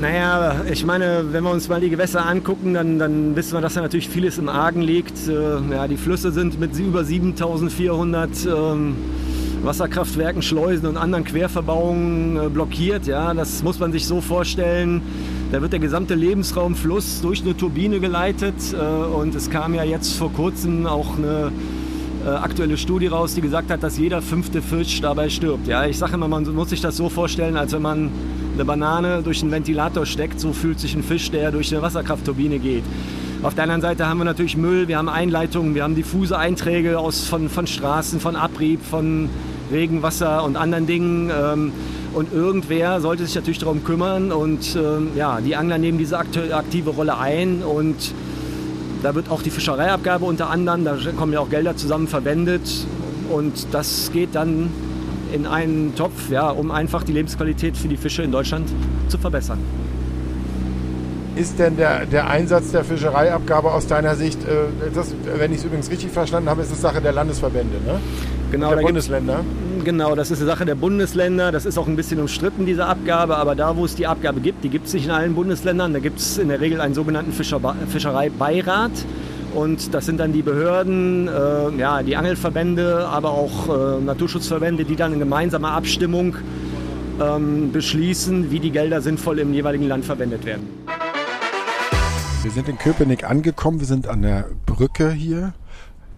Naja, 0.00 0.54
ich 0.70 0.86
meine, 0.86 1.24
wenn 1.32 1.42
wir 1.42 1.50
uns 1.50 1.68
mal 1.68 1.80
die 1.80 1.90
Gewässer 1.90 2.24
angucken, 2.24 2.72
dann, 2.72 3.00
dann 3.00 3.34
wissen 3.34 3.54
wir, 3.54 3.60
dass 3.60 3.74
da 3.74 3.80
natürlich 3.80 4.08
vieles 4.08 4.38
im 4.38 4.48
Argen 4.48 4.80
liegt. 4.80 5.26
Äh, 5.26 5.58
ja, 5.72 5.88
die 5.88 5.96
Flüsse 5.96 6.30
sind 6.30 6.60
mit 6.60 6.78
über 6.78 7.04
7400 7.04 8.30
ähm, 8.46 8.94
Wasserkraftwerken, 9.64 10.40
Schleusen 10.40 10.86
und 10.86 10.96
anderen 10.96 11.24
Querverbauungen 11.24 12.36
äh, 12.36 12.48
blockiert. 12.48 13.08
Ja, 13.08 13.34
das 13.34 13.64
muss 13.64 13.80
man 13.80 13.90
sich 13.90 14.06
so 14.06 14.20
vorstellen. 14.20 15.02
Da 15.50 15.60
wird 15.62 15.72
der 15.72 15.80
gesamte 15.80 16.14
Lebensraumfluss 16.14 17.20
durch 17.20 17.42
eine 17.42 17.56
Turbine 17.56 17.98
geleitet. 17.98 18.54
Äh, 18.72 18.76
und 18.76 19.34
es 19.34 19.50
kam 19.50 19.74
ja 19.74 19.82
jetzt 19.82 20.12
vor 20.12 20.32
kurzem 20.32 20.86
auch 20.86 21.18
eine 21.18 21.50
aktuelle 22.26 22.76
Studie 22.76 23.06
raus, 23.06 23.36
die 23.36 23.40
gesagt 23.40 23.70
hat, 23.70 23.82
dass 23.82 23.96
jeder 23.96 24.20
fünfte 24.20 24.60
Fisch 24.60 25.00
dabei 25.00 25.30
stirbt. 25.30 25.66
Ja, 25.66 25.86
ich 25.86 25.96
sage 25.96 26.14
immer, 26.14 26.28
man 26.28 26.44
muss 26.52 26.70
sich 26.70 26.80
das 26.80 26.96
so 26.96 27.08
vorstellen, 27.08 27.56
als 27.56 27.72
wenn 27.72 27.80
man 27.80 28.10
eine 28.58 28.64
Banane 28.64 29.22
durch 29.22 29.40
einen 29.42 29.52
Ventilator 29.52 30.04
steckt, 30.04 30.40
so 30.40 30.52
fühlt 30.52 30.80
sich 30.80 30.94
ein 30.94 31.04
Fisch, 31.04 31.30
der 31.30 31.52
durch 31.52 31.72
eine 31.72 31.80
Wasserkraftturbine 31.80 32.58
geht. 32.58 32.82
Auf 33.42 33.54
der 33.54 33.62
anderen 33.64 33.82
Seite 33.82 34.08
haben 34.08 34.18
wir 34.18 34.24
natürlich 34.24 34.56
Müll, 34.56 34.88
wir 34.88 34.98
haben 34.98 35.08
Einleitungen, 35.08 35.76
wir 35.76 35.84
haben 35.84 35.94
diffuse 35.94 36.36
Einträge 36.36 36.98
aus, 36.98 37.24
von, 37.24 37.48
von 37.48 37.68
Straßen, 37.68 38.18
von 38.18 38.34
Abrieb, 38.34 38.80
von 38.82 39.30
Regenwasser 39.70 40.42
und 40.42 40.56
anderen 40.56 40.88
Dingen. 40.88 41.30
Ähm, 41.30 41.72
und 42.14 42.32
irgendwer 42.32 43.00
sollte 43.00 43.26
sich 43.26 43.36
natürlich 43.36 43.60
darum 43.60 43.84
kümmern 43.84 44.32
und 44.32 44.74
ähm, 44.74 45.10
ja, 45.14 45.40
die 45.40 45.54
Angler 45.54 45.78
nehmen 45.78 45.98
diese 45.98 46.18
aktive 46.18 46.90
Rolle 46.90 47.16
ein 47.16 47.62
und 47.62 48.12
da 49.04 49.14
wird 49.14 49.30
auch 49.30 49.42
die 49.42 49.50
Fischereiabgabe 49.50 50.24
unter 50.24 50.50
anderem, 50.50 50.84
da 50.84 50.96
kommen 51.16 51.32
ja 51.32 51.38
auch 51.38 51.50
Gelder 51.50 51.76
zusammen 51.76 52.08
verwendet 52.08 52.62
und 53.30 53.68
das 53.70 54.10
geht 54.12 54.34
dann 54.34 54.70
in 55.32 55.46
einen 55.46 55.94
Topf, 55.94 56.30
ja, 56.30 56.50
um 56.50 56.70
einfach 56.70 57.02
die 57.02 57.12
Lebensqualität 57.12 57.76
für 57.76 57.88
die 57.88 57.96
Fische 57.96 58.22
in 58.22 58.32
Deutschland 58.32 58.68
zu 59.08 59.18
verbessern. 59.18 59.58
Ist 61.36 61.58
denn 61.58 61.76
der, 61.76 62.04
der 62.04 62.28
Einsatz 62.28 62.72
der 62.72 62.82
Fischereiabgabe 62.82 63.70
aus 63.70 63.86
deiner 63.86 64.16
Sicht, 64.16 64.42
äh, 64.42 64.90
das, 64.92 65.14
wenn 65.36 65.52
ich 65.52 65.58
es 65.58 65.64
übrigens 65.64 65.88
richtig 65.90 66.10
verstanden 66.10 66.48
habe, 66.48 66.62
ist 66.62 66.72
es 66.72 66.80
Sache 66.80 67.00
der 67.00 67.12
Landesverbände, 67.12 67.76
ne? 67.86 68.00
Genau, 68.50 68.74
der 68.74 68.82
Bundesländer? 68.82 69.44
Genau, 69.84 70.14
das 70.14 70.30
ist 70.30 70.38
eine 70.38 70.46
Sache 70.46 70.64
der 70.64 70.74
Bundesländer. 70.74 71.52
Das 71.52 71.66
ist 71.66 71.78
auch 71.78 71.86
ein 71.86 71.96
bisschen 71.96 72.18
umstritten, 72.18 72.66
diese 72.66 72.86
Abgabe. 72.86 73.36
Aber 73.36 73.54
da, 73.54 73.76
wo 73.76 73.84
es 73.84 73.94
die 73.94 74.06
Abgabe 74.06 74.40
gibt, 74.40 74.64
die 74.64 74.68
gibt 74.68 74.86
es 74.86 74.94
nicht 74.94 75.04
in 75.04 75.10
allen 75.10 75.34
Bundesländern. 75.34 75.92
Da 75.92 75.98
gibt 75.98 76.18
es 76.18 76.38
in 76.38 76.48
der 76.48 76.60
Regel 76.60 76.80
einen 76.80 76.94
sogenannten 76.94 77.32
Fischer 77.32 77.60
Fischereibeirat. 77.88 78.92
Und 79.58 79.92
das 79.92 80.06
sind 80.06 80.18
dann 80.20 80.32
die 80.32 80.42
Behörden, 80.42 81.26
äh, 81.26 81.76
ja, 81.78 82.04
die 82.04 82.14
Angelverbände, 82.14 83.08
aber 83.08 83.32
auch 83.32 83.68
äh, 83.68 84.00
Naturschutzverbände, 84.00 84.84
die 84.84 84.94
dann 84.94 85.12
in 85.12 85.18
gemeinsamer 85.18 85.72
Abstimmung 85.72 86.36
ähm, 87.20 87.72
beschließen, 87.72 88.52
wie 88.52 88.60
die 88.60 88.70
Gelder 88.70 89.00
sinnvoll 89.00 89.40
im 89.40 89.52
jeweiligen 89.52 89.88
Land 89.88 90.04
verwendet 90.04 90.44
werden. 90.44 90.68
Wir 92.44 92.52
sind 92.52 92.68
in 92.68 92.78
Köpenick 92.78 93.28
angekommen. 93.28 93.80
Wir 93.80 93.88
sind 93.88 94.06
an 94.06 94.22
der 94.22 94.44
Brücke 94.64 95.10
hier 95.10 95.54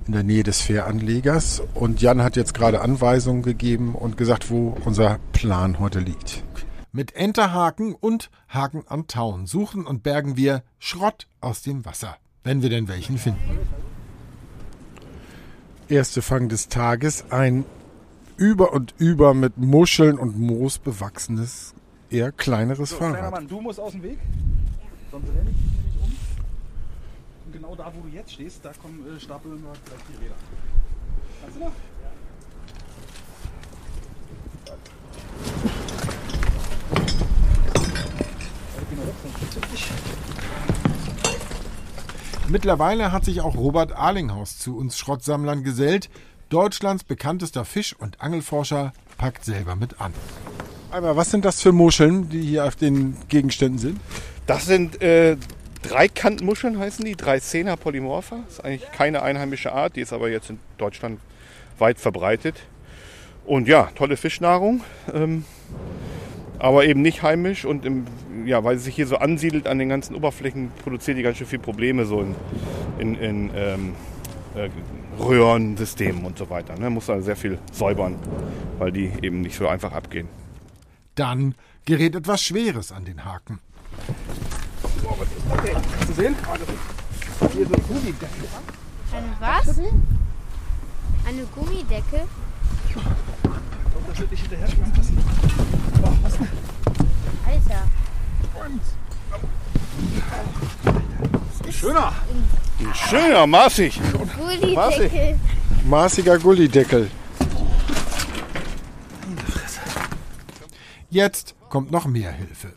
in 0.07 0.13
der 0.13 0.23
Nähe 0.23 0.43
des 0.43 0.61
Fähranlegers. 0.61 1.63
Und 1.73 2.03
Jan 2.03 2.23
hat 2.23 2.37
jetzt 2.37 2.53
gerade 2.53 2.83
Anweisungen 2.83 3.41
gegeben 3.41 3.95
und 3.95 4.19
gesagt, 4.19 4.51
wo 4.51 4.77
unser 4.85 5.19
Plan 5.33 5.79
heute 5.79 6.01
liegt. 6.01 6.45
Mit 6.93 7.17
Enterhaken 7.17 7.95
und 7.95 8.31
Haken 8.51 8.85
am 8.87 9.07
Tauen 9.07 9.47
suchen 9.47 9.87
und 9.87 10.03
bergen 10.03 10.37
wir 10.37 10.63
Schrott 10.79 11.27
aus 11.41 11.63
dem 11.63 11.87
Wasser, 11.87 12.19
wenn 12.45 12.63
wir 12.63 12.71
denn 12.71 12.89
welchen 12.89 13.19
finden. 13.19 13.59
Erste 15.89 16.23
Fang 16.23 16.49
des 16.49 16.69
Tages, 16.69 17.25
ein 17.31 17.65
über 18.37 18.73
und 18.73 18.95
über 18.99 19.35
mit 19.35 19.59
Muscheln 19.59 20.19
und 20.19 20.39
Moos 20.39 20.79
bewachsenes, 20.79 21.75
eher 22.11 22.33
kleineres 22.33 22.91
so, 22.91 22.97
Fahrrad. 22.97 23.31
Mann, 23.31 23.49
du 23.49 23.61
musst 23.61 23.81
aus 23.81 23.93
dem 23.93 24.03
Weg, 24.03 24.19
sonst 25.11 25.29
renne 25.29 25.51
ich 25.51 25.71
genau 27.53 27.75
da, 27.75 27.93
wo 27.95 28.01
du 28.09 28.15
jetzt 28.15 28.33
stehst, 28.33 28.65
da 28.65 28.73
kommen, 28.73 29.05
äh, 29.07 29.21
stapeln 29.21 29.63
wir 29.63 29.73
gleich 29.73 30.01
die 30.09 30.25
Räder. 30.25 30.35
Kannst 31.43 31.57
du 31.57 31.61
noch? 31.61 31.73
Mittlerweile 42.51 43.13
hat 43.13 43.25
sich 43.25 43.43
auch 43.43 43.57
Robert 43.57 43.93
Arlinghaus 43.93 44.59
zu 44.59 44.77
uns 44.77 44.99
Schrottsammlern 44.99 45.63
gesellt. 45.63 46.11
Deutschlands 46.49 47.05
bekanntester 47.05 47.65
Fisch- 47.65 47.95
und 47.97 48.21
Angelforscher 48.21 48.93
packt 49.19 49.45
selber 49.45 49.77
mit 49.77 50.01
an. 50.01 50.13
Aber 50.91 51.15
was 51.15 51.31
sind 51.31 51.45
das 51.45 51.63
für 51.63 51.71
Muscheln, 51.71 52.29
die 52.29 52.43
hier 52.43 52.65
auf 52.65 52.75
den 52.75 53.17
Gegenständen 53.29 53.79
sind? 53.79 54.01
Das 54.49 54.67
sind 54.67 55.01
äh, 55.01 55.37
Dreikantmuscheln 55.83 56.77
heißen 56.77 57.05
die, 57.05 57.15
Dreicena 57.15 57.77
polymorpha. 57.77 58.41
Das 58.47 58.55
ist 58.55 58.65
eigentlich 58.65 58.91
keine 58.91 59.23
einheimische 59.23 59.73
Art, 59.73 59.95
die 59.95 60.01
ist 60.01 60.13
aber 60.13 60.29
jetzt 60.29 60.51
in 60.51 60.59
Deutschland 60.77 61.21
weit 61.79 62.01
verbreitet. 62.01 62.57
Und 63.47 63.69
ja, 63.69 63.91
tolle 63.95 64.17
Fischnahrung, 64.17 64.83
ähm, 65.15 65.45
aber 66.61 66.85
eben 66.85 67.01
nicht 67.01 67.23
heimisch 67.23 67.65
und 67.65 67.87
im, 67.87 68.05
ja, 68.45 68.63
weil 68.63 68.77
sie 68.77 68.85
sich 68.85 68.95
hier 68.95 69.07
so 69.07 69.17
ansiedelt 69.17 69.67
an 69.67 69.79
den 69.79 69.89
ganzen 69.89 70.15
Oberflächen, 70.15 70.71
produziert 70.83 71.17
die 71.17 71.23
ganz 71.23 71.39
schön 71.39 71.47
viele 71.47 71.63
Probleme 71.63 72.05
so 72.05 72.21
in, 72.21 72.35
in, 72.99 73.15
in 73.15 73.51
ähm, 73.55 73.95
äh, 74.55 74.69
Röhrensystemen 75.19 76.25
und 76.25 76.37
so 76.37 76.51
weiter. 76.51 76.79
Ne? 76.79 76.91
Muss 76.91 77.09
also 77.09 77.25
sehr 77.25 77.37
viel 77.37 77.59
säubern, 77.73 78.17
weil 78.79 78.93
die 78.93 79.11
eben 79.23 79.41
nicht 79.41 79.57
so 79.57 79.67
einfach 79.69 79.93
abgehen. 79.93 80.29
Dann 81.15 81.55
gerät 81.87 82.15
etwas 82.15 82.43
Schweres 82.43 82.93
an 82.93 83.07
den 83.07 83.25
Haken. 83.25 83.59
Okay, 85.51 85.75
hast 85.99 86.09
du 86.09 86.13
sehen? 86.13 86.37
Hier 87.55 87.67
so 87.67 87.75
ein 87.75 87.83
Gummideckel. 87.89 88.29
Eine 89.13 89.27
was? 89.41 89.79
Eine 91.27 91.43
Gummidecke? 91.55 92.27
Das 94.11 94.19
wird 94.19 94.31
nicht 94.33 94.41
hinterher 94.41 94.67
passen. 94.93 95.19
Oh, 96.03 96.09
was 96.23 96.37
denn? 96.37 96.49
Alter. 97.47 97.83
Ein 101.65 101.73
schöner. 101.73 102.13
Ein 102.81 102.95
schöner, 102.95 103.47
maßig. 103.47 104.01
Gullideckel. 104.37 105.39
Maßiger 105.85 106.39
Gullideckel. 106.41 107.09
Jetzt 111.11 111.55
kommt 111.69 111.93
noch 111.93 112.07
mehr 112.07 112.33
Hilfe. 112.33 112.73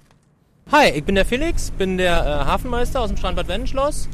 Hi, 0.72 0.92
ich 0.92 1.04
bin 1.04 1.16
der 1.16 1.26
Felix, 1.26 1.72
bin 1.72 1.98
der 1.98 2.24
äh, 2.24 2.46
Hafenmeister 2.46 3.02
aus 3.02 3.10
dem 3.10 3.18
Strandbad 3.18 3.48
Wendenschloss 3.48 4.08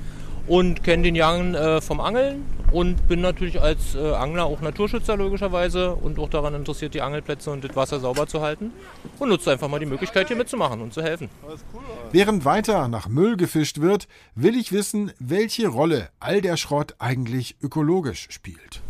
und 0.47 0.85
kenne 0.85 1.03
den 1.03 1.15
Jan 1.15 1.53
äh, 1.53 1.81
vom 1.81 1.99
Angeln 1.99 2.45
und 2.71 3.07
bin 3.07 3.21
natürlich 3.21 3.61
als 3.61 3.95
äh, 3.95 4.13
Angler 4.13 4.45
auch 4.45 4.61
Naturschützer 4.61 5.17
logischerweise 5.17 5.95
und 5.95 6.19
auch 6.19 6.29
daran 6.29 6.53
interessiert, 6.53 6.93
die 6.93 7.01
Angelplätze 7.01 7.51
und 7.51 7.63
das 7.63 7.75
Wasser 7.75 7.99
sauber 7.99 8.27
zu 8.27 8.41
halten 8.41 8.71
und 9.17 9.29
nutze 9.29 9.51
einfach 9.51 9.67
mal 9.67 9.79
die 9.79 9.85
Möglichkeit, 9.85 10.27
hier 10.27 10.37
mitzumachen 10.37 10.81
und 10.81 10.93
zu 10.93 11.01
helfen. 11.01 11.29
Während 12.11 12.45
weiter 12.45 12.87
nach 12.87 13.07
Müll 13.07 13.37
gefischt 13.37 13.81
wird, 13.81 14.07
will 14.35 14.55
ich 14.55 14.71
wissen, 14.71 15.11
welche 15.19 15.67
Rolle 15.67 16.09
all 16.19 16.41
der 16.41 16.57
Schrott 16.57 16.95
eigentlich 16.99 17.55
ökologisch 17.61 18.27
spielt. 18.29 18.81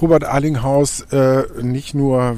Robert 0.00 0.24
Arlinghaus, 0.24 1.00
äh, 1.12 1.44
nicht 1.62 1.94
nur 1.94 2.36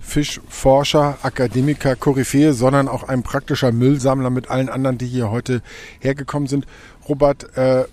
Fischforscher, 0.00 1.18
Akademiker, 1.22 1.94
Koryphäe, 1.94 2.54
sondern 2.54 2.88
auch 2.88 3.04
ein 3.04 3.22
praktischer 3.22 3.72
Müllsammler 3.72 4.30
mit 4.30 4.50
allen 4.50 4.68
anderen, 4.68 4.98
die 4.98 5.06
hier 5.06 5.30
heute 5.30 5.62
hergekommen 6.00 6.48
sind. 6.48 6.66
Robert, 7.08 7.56
äh, 7.56 7.84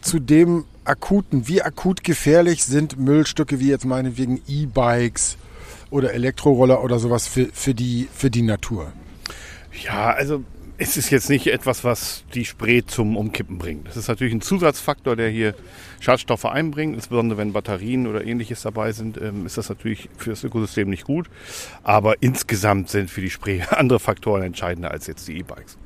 zu 0.00 0.20
dem 0.20 0.64
akuten, 0.88 1.48
wie 1.48 1.62
akut 1.62 2.04
gefährlich 2.04 2.64
sind 2.64 2.98
Müllstücke 2.98 3.60
wie 3.60 3.68
jetzt 3.68 3.84
meinetwegen 3.84 4.40
E-Bikes 4.46 5.36
oder 5.90 6.12
Elektroroller 6.14 6.82
oder 6.82 6.98
sowas 6.98 7.26
für, 7.26 7.46
für, 7.52 7.74
die, 7.74 8.08
für 8.12 8.30
die 8.30 8.42
Natur? 8.42 8.92
Ja, 9.84 10.10
also 10.10 10.42
es 10.78 10.96
ist 10.96 11.10
jetzt 11.10 11.30
nicht 11.30 11.46
etwas, 11.46 11.84
was 11.84 12.24
die 12.34 12.44
Spree 12.44 12.82
zum 12.82 13.16
Umkippen 13.16 13.58
bringt. 13.58 13.88
Das 13.88 13.96
ist 13.96 14.08
natürlich 14.08 14.34
ein 14.34 14.42
Zusatzfaktor, 14.42 15.16
der 15.16 15.30
hier 15.30 15.54
Schadstoffe 16.00 16.44
einbringt. 16.44 16.94
Insbesondere 16.94 17.38
wenn 17.38 17.52
Batterien 17.52 18.06
oder 18.06 18.24
ähnliches 18.24 18.62
dabei 18.62 18.92
sind, 18.92 19.20
ähm, 19.20 19.46
ist 19.46 19.56
das 19.56 19.68
natürlich 19.68 20.10
für 20.18 20.30
das 20.30 20.44
Ökosystem 20.44 20.90
nicht 20.90 21.04
gut. 21.04 21.30
Aber 21.82 22.22
insgesamt 22.22 22.90
sind 22.90 23.10
für 23.10 23.22
die 23.22 23.30
Spree 23.30 23.62
andere 23.70 24.00
Faktoren 24.00 24.42
entscheidender 24.42 24.90
als 24.90 25.06
jetzt 25.06 25.28
die 25.28 25.38
E-Bikes. 25.38 25.78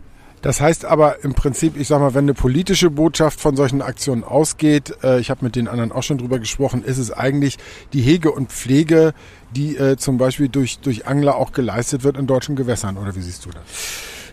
Das 0.43 0.61
heißt 0.61 0.87
aber 0.87 1.23
im 1.23 1.35
Prinzip, 1.35 1.77
ich 1.77 1.89
sag 1.89 2.01
mal, 2.01 2.15
wenn 2.15 2.25
eine 2.25 2.35
politische 2.35 2.91
Botschaft 2.91 3.41
von 3.41 3.57
solchen 3.57 3.83
Aktionen 3.83 4.25
ausgeht, 4.25 4.95
äh, 5.03 5.21
ich 5.21 5.31
habe 5.31 5.45
mit 5.45 5.55
den 5.55 5.69
anderen 5.69 5.93
auch 5.93 6.03
schon 6.03 6.19
drüber 6.19 6.39
gesprochen, 6.39 6.83
ist 6.83 6.99
es 6.99 7.11
eigentlich 7.11 7.59
die 7.93 8.01
Hege 8.01 8.33
und 8.33 8.51
Pflege, 8.51 9.13
die 9.55 9.77
äh, 9.77 9.97
zum 9.97 10.17
Beispiel 10.17 10.49
durch, 10.49 10.79
durch 10.79 11.07
Angler 11.07 11.37
auch 11.37 11.53
geleistet 11.53 12.05
wird 12.05 12.17
in 12.17 12.27
deutschen 12.27 12.57
Gewässern. 12.57 12.97
Oder 12.97 13.15
wie 13.15 13.21
siehst 13.21 13.45
du 13.45 13.51
das? 13.51 13.63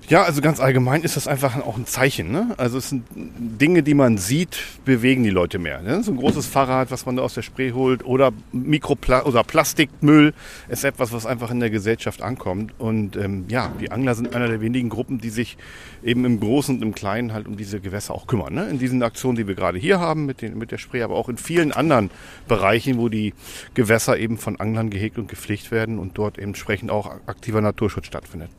Ja, 0.10 0.24
also 0.24 0.40
ganz 0.40 0.62
allgemein 0.62 1.02
ist 1.02 1.18
das 1.18 1.28
einfach 1.28 1.58
auch 1.66 1.76
ein 1.76 1.86
Zeichen. 1.86 2.32
Ne? 2.32 2.56
Also 2.56 2.78
es 2.78 2.88
sind 2.88 3.04
Dinge, 3.14 3.84
die 3.84 3.94
man 3.94 4.18
sieht, 4.18 4.58
bewegen 4.86 5.24
die 5.24 5.30
Leute 5.30 5.60
mehr. 5.60 5.82
Ne? 5.82 6.02
So 6.02 6.12
ein 6.14 6.18
großes 6.18 6.46
Fahrrad, 6.48 6.92
was 6.92 7.06
man 7.06 7.18
da 7.18 7.24
aus 7.24 7.34
der 7.34 7.42
Spree 7.42 7.74
holt 7.74 8.06
oder 8.06 8.32
Mikropla 8.54 9.26
oder 9.26 9.44
Plastikmüll 9.44 10.34
ist 10.70 10.86
etwas, 10.86 11.12
was 11.12 11.26
einfach 11.26 11.52
in 11.52 11.60
der 11.60 11.72
Gesellschaft 11.72 12.22
ankommt. 12.22 12.74
Und 12.78 13.18
ähm, 13.18 13.48
ja, 13.50 13.74
die 13.82 13.92
Angler 13.92 14.16
sind 14.16 14.34
einer 14.34 14.48
der 14.48 14.62
wenigen 14.62 14.88
Gruppen, 14.88 15.20
die 15.20 15.30
sich 15.30 15.58
eben 16.02 16.24
im 16.24 16.40
Großen 16.40 16.78
und 16.78 16.82
im 16.82 16.96
Kleinen 16.96 17.34
halt 17.34 17.46
um 17.46 17.58
diese 17.58 17.82
Gewässer 17.82 18.14
auch 18.14 18.28
kümmern. 18.28 18.54
Ne? 18.54 18.70
In 18.70 18.80
diesen 18.80 19.04
Aktionen, 19.04 19.36
die 19.36 19.46
wir 19.46 19.56
gerade 19.56 19.78
hier 19.78 20.00
haben 20.00 20.26
mit, 20.26 20.42
den, 20.42 20.58
mit 20.58 20.72
der 20.72 20.78
Spree, 20.78 21.02
aber 21.02 21.16
auch 21.16 21.28
in 21.28 21.36
vielen 21.36 21.74
anderen 21.74 22.12
Bereichen, 22.48 22.98
wo 22.98 23.10
die 23.10 23.34
Gewässer 23.74 24.18
eben 24.18 24.38
von 24.38 24.58
Anglern 24.58 24.90
gehegt 24.90 25.18
und 25.18 25.28
gepflegt 25.28 25.70
werden 25.70 26.00
und 26.00 26.18
dort 26.18 26.38
entsprechend 26.38 26.92
auch 26.92 27.12
aktiver 27.26 27.60
Naturschutz 27.60 28.06
stattfindet. 28.06 28.52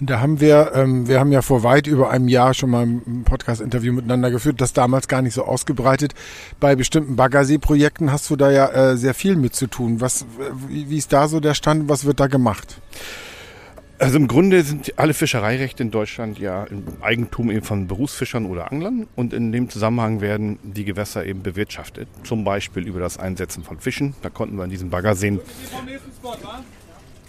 Da 0.00 0.20
haben 0.20 0.40
wir, 0.40 0.72
ähm, 0.74 1.08
wir 1.08 1.20
haben 1.20 1.32
ja 1.32 1.42
vor 1.42 1.62
weit 1.62 1.86
über 1.86 2.10
einem 2.10 2.28
Jahr 2.28 2.54
schon 2.54 2.70
mal 2.70 2.84
ein 2.84 3.22
Podcast-Interview 3.24 3.92
miteinander 3.92 4.30
geführt, 4.30 4.60
das 4.60 4.72
damals 4.72 5.08
gar 5.08 5.22
nicht 5.22 5.34
so 5.34 5.44
ausgebreitet. 5.44 6.14
Bei 6.60 6.76
bestimmten 6.76 7.16
Baggersee-Projekten 7.16 8.12
hast 8.12 8.28
du 8.30 8.36
da 8.36 8.50
ja 8.50 8.68
äh, 8.68 8.96
sehr 8.96 9.14
viel 9.14 9.36
mit 9.36 9.54
zu 9.54 9.66
tun. 9.66 10.00
Was, 10.00 10.26
wie, 10.68 10.90
wie 10.90 10.98
ist 10.98 11.12
da 11.12 11.28
so 11.28 11.40
der 11.40 11.54
Stand? 11.54 11.88
Was 11.88 12.04
wird 12.04 12.20
da 12.20 12.26
gemacht? 12.26 12.80
Also 13.98 14.18
im 14.18 14.28
Grunde 14.28 14.62
sind 14.62 14.98
alle 14.98 15.14
Fischereirechte 15.14 15.82
in 15.82 15.90
Deutschland 15.90 16.38
ja 16.38 16.64
im 16.64 16.84
Eigentum 17.00 17.50
eben 17.50 17.64
von 17.64 17.86
Berufsfischern 17.86 18.44
oder 18.44 18.70
Anglern 18.70 19.06
und 19.16 19.32
in 19.32 19.52
dem 19.52 19.70
Zusammenhang 19.70 20.20
werden 20.20 20.58
die 20.62 20.84
Gewässer 20.84 21.24
eben 21.24 21.42
bewirtschaftet. 21.42 22.06
Zum 22.22 22.44
Beispiel 22.44 22.86
über 22.86 23.00
das 23.00 23.18
Einsetzen 23.18 23.64
von 23.64 23.78
Fischen. 23.80 24.14
Da 24.20 24.28
konnten 24.28 24.56
wir 24.56 24.64
in 24.64 24.70
diesen 24.70 24.90
Baggerseen 24.90 25.40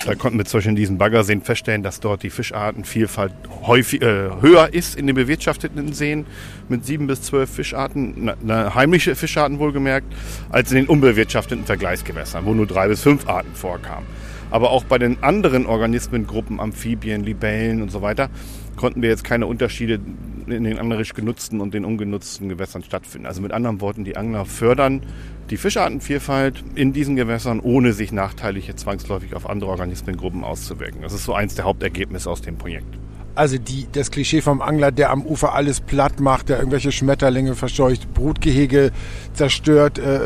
da 0.05 0.15
konnten 0.15 0.37
wir 0.37 0.45
zum 0.45 0.59
Beispiel 0.59 0.69
in 0.71 0.75
diesen 0.75 0.97
Baggerseen 0.97 1.41
feststellen, 1.41 1.83
dass 1.83 1.99
dort 1.99 2.23
die 2.23 2.29
Fischartenvielfalt 2.29 3.33
häufig, 3.65 4.01
äh, 4.01 4.29
höher 4.41 4.73
ist 4.73 4.95
in 4.95 5.07
den 5.07 5.15
bewirtschafteten 5.15 5.93
Seen 5.93 6.25
mit 6.69 6.85
sieben 6.85 7.07
bis 7.07 7.23
zwölf 7.23 7.49
Fischarten, 7.49 8.29
eine 8.29 8.75
heimliche 8.75 9.15
Fischarten 9.15 9.59
wohlgemerkt, 9.59 10.07
als 10.49 10.71
in 10.71 10.77
den 10.77 10.87
unbewirtschafteten 10.87 11.65
Vergleichsgewässern, 11.65 12.45
wo 12.45 12.53
nur 12.53 12.67
drei 12.67 12.87
bis 12.87 13.01
fünf 13.01 13.27
Arten 13.27 13.53
vorkamen. 13.53 14.05
Aber 14.49 14.71
auch 14.71 14.83
bei 14.83 14.97
den 14.97 15.21
anderen 15.23 15.65
Organismengruppen, 15.65 16.59
Amphibien, 16.59 17.23
Libellen 17.23 17.81
und 17.81 17.91
so 17.91 18.01
weiter, 18.01 18.29
konnten 18.75 19.01
wir 19.01 19.09
jetzt 19.09 19.23
keine 19.23 19.47
Unterschiede 19.47 19.99
in 20.47 20.63
den 20.63 20.79
anglerisch 20.79 21.13
genutzten 21.13 21.59
und 21.59 21.73
den 21.73 21.83
ungenutzten 21.83 22.47
Gewässern 22.47 22.83
stattfinden. 22.83 23.27
Also 23.27 23.41
mit 23.41 23.51
anderen 23.51 23.81
Worten, 23.81 24.05
die 24.05 24.15
Angler 24.15 24.45
fördern 24.45 25.01
die 25.49 25.57
Fischartenvielfalt 25.57 26.63
in 26.75 26.93
diesen 26.93 27.15
Gewässern, 27.15 27.59
ohne 27.59 27.93
sich 27.93 28.11
nachteilig 28.11 28.73
zwangsläufig 28.75 29.35
auf 29.35 29.49
andere 29.49 29.71
Organismengruppen 29.71 30.43
auszuwirken. 30.43 31.01
Das 31.01 31.13
ist 31.13 31.25
so 31.25 31.33
eins 31.33 31.55
der 31.55 31.65
Hauptergebnisse 31.65 32.29
aus 32.29 32.41
dem 32.41 32.57
Projekt. 32.57 32.97
Also 33.37 33.59
die, 33.59 33.87
das 33.91 34.09
Klischee 34.09 34.41
vom 34.41 34.61
Angler, 34.61 34.91
der 34.91 35.11
am 35.11 35.23
Ufer 35.23 35.53
alles 35.53 35.79
platt 35.79 36.19
macht, 36.19 36.49
der 36.49 36.57
irgendwelche 36.57 36.91
Schmetterlinge 36.91 37.53
verscheucht, 37.53 38.13
Brutgehege 38.13 38.91
zerstört, 39.33 39.99
äh, 39.99 40.19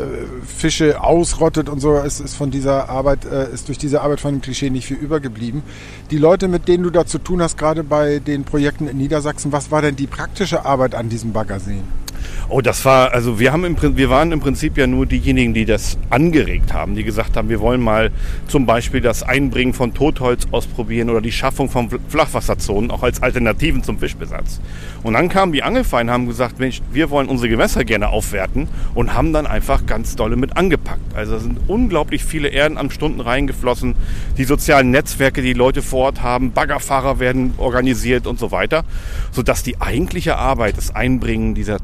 Fische 0.46 1.02
ausrottet 1.02 1.68
und 1.68 1.80
so, 1.80 1.98
ist, 1.98 2.20
ist 2.20 2.34
von 2.34 2.50
dieser 2.50 2.88
Arbeit, 2.88 3.26
äh, 3.26 3.52
ist 3.52 3.68
durch 3.68 3.76
diese 3.76 4.00
Arbeit 4.00 4.20
von 4.20 4.34
dem 4.34 4.40
Klischee 4.40 4.70
nicht 4.70 4.86
viel 4.86 4.96
übergeblieben. 4.96 5.62
Die 6.10 6.16
Leute, 6.16 6.48
mit 6.48 6.68
denen 6.68 6.84
du 6.84 6.90
da 6.90 7.04
zu 7.04 7.18
tun 7.18 7.42
hast, 7.42 7.58
gerade 7.58 7.84
bei 7.84 8.18
den 8.18 8.44
Projekten 8.44 8.88
in 8.88 8.96
Niedersachsen, 8.96 9.52
was 9.52 9.70
war 9.70 9.82
denn 9.82 9.96
die 9.96 10.06
praktische 10.06 10.64
Arbeit 10.64 10.94
an 10.94 11.10
diesem 11.10 11.32
Baggerseen? 11.32 12.01
Oh, 12.48 12.60
das 12.60 12.84
war, 12.84 13.12
also 13.12 13.38
wir 13.38 13.52
haben 13.52 13.64
im, 13.64 13.96
wir 13.96 14.10
waren 14.10 14.32
im 14.32 14.40
Prinzip 14.40 14.76
ja 14.76 14.86
nur 14.86 15.06
diejenigen, 15.06 15.54
die 15.54 15.64
das 15.64 15.98
angeregt 16.10 16.72
haben, 16.72 16.94
die 16.94 17.04
gesagt 17.04 17.36
haben, 17.36 17.48
wir 17.48 17.60
wollen 17.60 17.80
mal 17.80 18.10
zum 18.48 18.66
Beispiel 18.66 19.00
das 19.00 19.22
Einbringen 19.22 19.72
von 19.72 19.94
Totholz 19.94 20.46
ausprobieren 20.50 21.10
oder 21.10 21.20
die 21.20 21.32
Schaffung 21.32 21.70
von 21.70 21.88
Flachwasserzonen 22.08 22.90
auch 22.90 23.02
als 23.02 23.22
Alternativen 23.22 23.82
zum 23.82 23.98
Fischbesatz. 23.98 24.60
Und 25.02 25.14
dann 25.14 25.28
kamen 25.28 25.52
die 25.52 25.62
Angelvereine 25.62 26.10
und 26.10 26.14
haben 26.14 26.26
gesagt, 26.26 26.58
Mensch, 26.58 26.80
wir 26.92 27.10
wollen 27.10 27.28
unsere 27.28 27.48
Gewässer 27.48 27.84
gerne 27.84 28.10
aufwerten 28.10 28.68
und 28.94 29.14
haben 29.14 29.32
dann 29.32 29.46
einfach 29.46 29.86
ganz 29.86 30.14
dolle 30.14 30.36
mit 30.36 30.56
angepackt. 30.56 31.14
Also 31.14 31.38
sind 31.38 31.58
unglaublich 31.66 32.24
viele 32.24 32.48
Ehrenamtstunden 32.48 33.20
reingeflossen, 33.20 33.94
die 34.36 34.44
sozialen 34.44 34.90
Netzwerke, 34.90 35.42
die 35.42 35.54
Leute 35.54 35.82
vor 35.82 36.06
Ort 36.06 36.22
haben, 36.22 36.52
Baggerfahrer 36.52 37.18
werden 37.18 37.54
organisiert 37.56 38.26
und 38.26 38.38
so 38.38 38.50
weiter, 38.50 38.84
sodass 39.30 39.62
die 39.62 39.80
eigentliche 39.80 40.36
Arbeit, 40.36 40.76
das 40.76 40.94
Einbringen 40.94 41.54
dieser 41.54 41.82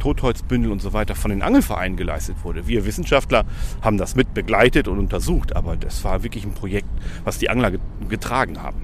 Totholzbündel 0.48 0.72
und 0.72 0.80
so 0.80 0.92
weiter 0.92 1.14
von 1.14 1.30
den 1.30 1.42
Angelvereinen 1.42 1.96
geleistet 1.96 2.36
wurde. 2.42 2.66
Wir 2.66 2.84
Wissenschaftler 2.84 3.44
haben 3.82 3.98
das 3.98 4.16
mit 4.16 4.34
begleitet 4.34 4.88
und 4.88 4.98
untersucht, 4.98 5.54
aber 5.54 5.76
das 5.76 6.02
war 6.04 6.22
wirklich 6.22 6.44
ein 6.44 6.54
Projekt, 6.54 6.88
was 7.24 7.38
die 7.38 7.50
Angler 7.50 7.72
getragen 8.08 8.62
haben. 8.62 8.82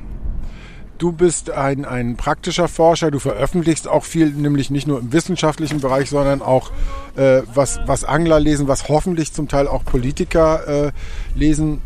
Du 0.97 1.11
bist 1.11 1.51
ein, 1.51 1.85
ein 1.85 2.17
praktischer 2.17 2.69
Forscher, 2.69 3.11
du 3.11 3.19
veröffentlichst 3.19 3.89
auch 3.89 4.05
viel, 4.05 4.31
nämlich 4.31 4.71
nicht 4.71 4.87
nur 4.87 5.01
im 5.01 5.13
wissenschaftlichen 5.13 5.81
Bereich, 5.81 6.09
sondern 6.09 6.41
auch 6.41 6.71
äh, 7.17 7.43
was, 7.53 7.81
was 7.87 8.05
Angler 8.05 8.39
lesen, 8.39 8.69
was 8.69 8.89
hoffentlich 8.89 9.33
zum 9.33 9.49
Teil 9.49 9.67
auch 9.67 9.85
Politiker 9.85 10.87
äh, 10.87 10.93
lesen. 11.35 11.83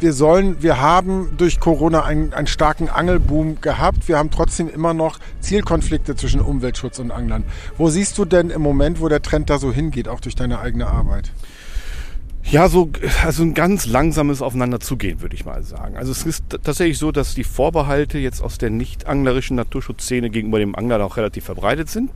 Wir 0.00 0.14
sollen, 0.14 0.62
wir 0.62 0.80
haben 0.80 1.36
durch 1.36 1.60
Corona 1.60 2.04
einen, 2.04 2.32
einen 2.32 2.46
starken 2.46 2.88
Angelboom 2.88 3.60
gehabt. 3.60 4.08
Wir 4.08 4.16
haben 4.16 4.30
trotzdem 4.30 4.70
immer 4.70 4.94
noch 4.94 5.18
Zielkonflikte 5.40 6.16
zwischen 6.16 6.40
Umweltschutz 6.40 6.98
und 6.98 7.10
Anglern. 7.10 7.44
Wo 7.76 7.90
siehst 7.90 8.16
du 8.16 8.24
denn 8.24 8.48
im 8.48 8.62
Moment, 8.62 9.02
wo 9.02 9.08
der 9.08 9.20
Trend 9.20 9.50
da 9.50 9.58
so 9.58 9.70
hingeht, 9.70 10.08
auch 10.08 10.20
durch 10.20 10.34
deine 10.34 10.58
eigene 10.60 10.86
Arbeit? 10.86 11.32
Ja, 12.44 12.70
so 12.70 12.90
also 13.22 13.42
ein 13.42 13.52
ganz 13.52 13.84
langsames 13.84 14.40
Aufeinander 14.40 14.80
zugehen, 14.80 15.20
würde 15.20 15.34
ich 15.34 15.44
mal 15.44 15.62
sagen. 15.62 15.98
Also 15.98 16.12
es 16.12 16.24
ist 16.24 16.44
tatsächlich 16.48 16.96
so, 16.96 17.12
dass 17.12 17.34
die 17.34 17.44
Vorbehalte 17.44 18.18
jetzt 18.18 18.42
aus 18.42 18.56
der 18.56 18.70
nicht 18.70 19.06
anglerischen 19.06 19.56
Naturschutzszene 19.56 20.30
gegenüber 20.30 20.58
dem 20.58 20.74
Angler 20.74 21.04
auch 21.04 21.18
relativ 21.18 21.44
verbreitet 21.44 21.90
sind. 21.90 22.10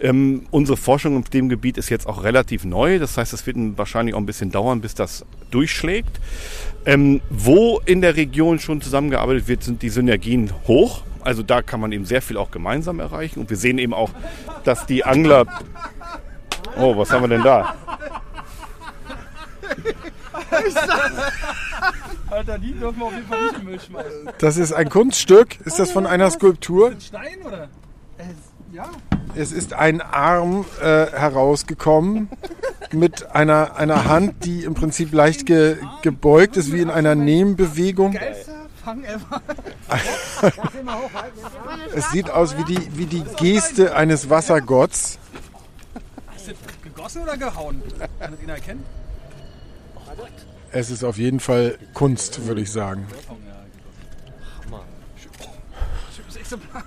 Ähm, 0.00 0.46
unsere 0.50 0.76
Forschung 0.76 1.18
auf 1.18 1.28
dem 1.30 1.48
Gebiet 1.48 1.78
ist 1.78 1.88
jetzt 1.88 2.06
auch 2.06 2.22
relativ 2.22 2.64
neu. 2.64 2.98
Das 2.98 3.16
heißt, 3.16 3.32
es 3.32 3.46
wird 3.46 3.56
wahrscheinlich 3.76 4.14
auch 4.14 4.18
ein 4.18 4.26
bisschen 4.26 4.50
dauern, 4.50 4.80
bis 4.80 4.94
das 4.94 5.24
durchschlägt. 5.50 6.20
Ähm, 6.84 7.20
wo 7.30 7.80
in 7.84 8.00
der 8.00 8.16
Region 8.16 8.58
schon 8.58 8.80
zusammengearbeitet 8.80 9.48
wird, 9.48 9.62
sind 9.62 9.82
die 9.82 9.88
Synergien 9.88 10.52
hoch. 10.66 11.02
Also 11.22 11.42
da 11.42 11.62
kann 11.62 11.80
man 11.80 11.92
eben 11.92 12.04
sehr 12.04 12.22
viel 12.22 12.36
auch 12.36 12.50
gemeinsam 12.50 13.00
erreichen. 13.00 13.40
Und 13.40 13.50
wir 13.50 13.56
sehen 13.56 13.78
eben 13.78 13.94
auch, 13.94 14.10
dass 14.64 14.86
die 14.86 15.04
Angler... 15.04 15.46
Oh, 16.78 16.96
was 16.96 17.10
haben 17.10 17.22
wir 17.22 17.28
denn 17.28 17.42
da? 17.42 17.74
Alter, 22.30 22.58
die 22.58 22.72
dürfen 22.72 22.98
wir 22.98 23.06
auf 23.06 23.14
jeden 23.14 23.26
Fall 23.26 23.42
nicht 23.42 23.58
im 23.58 23.64
Müll 23.64 23.80
schmeißen. 23.80 24.30
Das 24.38 24.56
ist 24.56 24.72
ein 24.72 24.88
Kunststück. 24.88 25.60
Ist 25.64 25.78
das 25.78 25.90
von 25.90 26.06
einer 26.06 26.30
Skulptur? 26.30 26.90
Ein 26.90 27.00
Stein 27.00 27.42
oder? 27.44 27.68
Ja. 28.72 28.90
Es 29.36 29.52
ist 29.52 29.74
ein 29.74 30.00
Arm 30.00 30.64
äh, 30.80 30.84
herausgekommen 30.84 32.30
mit 32.92 33.32
einer, 33.32 33.76
einer 33.76 34.06
Hand, 34.06 34.46
die 34.46 34.64
im 34.64 34.72
Prinzip 34.72 35.12
leicht 35.12 35.44
ge, 35.44 35.76
gebeugt 36.00 36.56
ist, 36.56 36.72
wie 36.72 36.80
in 36.80 36.88
einer 36.88 37.14
ever. 39.04 39.42
Es 41.94 42.10
sieht 42.12 42.30
aus 42.30 42.56
wie 42.56 42.64
die, 42.64 42.96
wie 42.96 43.04
die 43.04 43.24
Geste 43.36 43.94
eines 43.94 44.30
Wassergotts. 44.30 45.18
Ist 46.34 46.48
das 46.48 46.56
gegossen 46.82 47.22
oder 47.22 47.36
gehauen? 47.36 47.82
Kann 48.18 48.32
das 48.32 48.42
ihn 48.42 48.48
erkennen? 48.48 48.84
Es 50.70 50.90
ist 50.90 51.04
auf 51.04 51.18
jeden 51.18 51.40
Fall 51.40 51.78
Kunst, 51.92 52.46
würde 52.46 52.62
ich 52.62 52.72
sagen. 52.72 53.06
Schönes 56.14 56.36
Exemplar. 56.36 56.84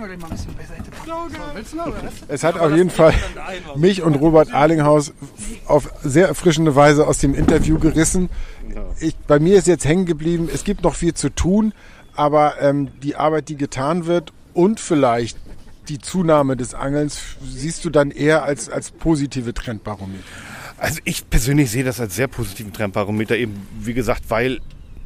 Wir 0.00 0.06
gleich 0.06 0.18
mal 0.18 0.28
ein 0.28 0.36
bisschen 0.36 0.56
beiseite 0.56 0.90
packen. 0.90 1.30
So, 1.30 1.38
willst 1.54 1.72
du 1.74 1.76
noch, 1.76 1.86
oder 1.88 2.02
was? 2.02 2.12
Es 2.28 2.42
hat 2.42 2.58
auf 2.58 2.74
jeden 2.74 2.88
Fall 2.88 3.12
mich 3.76 4.02
und 4.02 4.14
Robert 4.14 4.50
Arlinghaus 4.50 5.12
auf 5.66 5.90
sehr 6.02 6.26
erfrischende 6.26 6.74
Weise 6.74 7.06
aus 7.06 7.18
dem 7.18 7.34
Interview 7.34 7.78
gerissen. 7.78 8.30
Ich, 8.98 9.14
bei 9.16 9.38
mir 9.38 9.58
ist 9.58 9.66
jetzt 9.66 9.84
hängen 9.84 10.06
geblieben, 10.06 10.48
es 10.52 10.64
gibt 10.64 10.84
noch 10.84 10.94
viel 10.94 11.12
zu 11.12 11.28
tun, 11.28 11.74
aber 12.14 12.62
ähm, 12.62 12.88
die 13.02 13.16
Arbeit, 13.16 13.50
die 13.50 13.56
getan 13.56 14.06
wird 14.06 14.32
und 14.54 14.80
vielleicht 14.80 15.36
die 15.90 15.98
Zunahme 15.98 16.56
des 16.56 16.72
Angelns, 16.72 17.20
siehst 17.44 17.84
du 17.84 17.90
dann 17.90 18.10
eher 18.10 18.42
als, 18.44 18.70
als 18.70 18.92
positive 18.92 19.52
Trendbarometer. 19.52 20.24
Also 20.78 21.00
ich 21.04 21.28
persönlich 21.28 21.70
sehe 21.70 21.84
das 21.84 22.00
als 22.00 22.16
sehr 22.16 22.28
positiven 22.28 22.72
Trendbarometer, 22.72 23.36
eben 23.36 23.66
wie 23.80 23.92
gesagt, 23.92 24.24
weil 24.28 24.60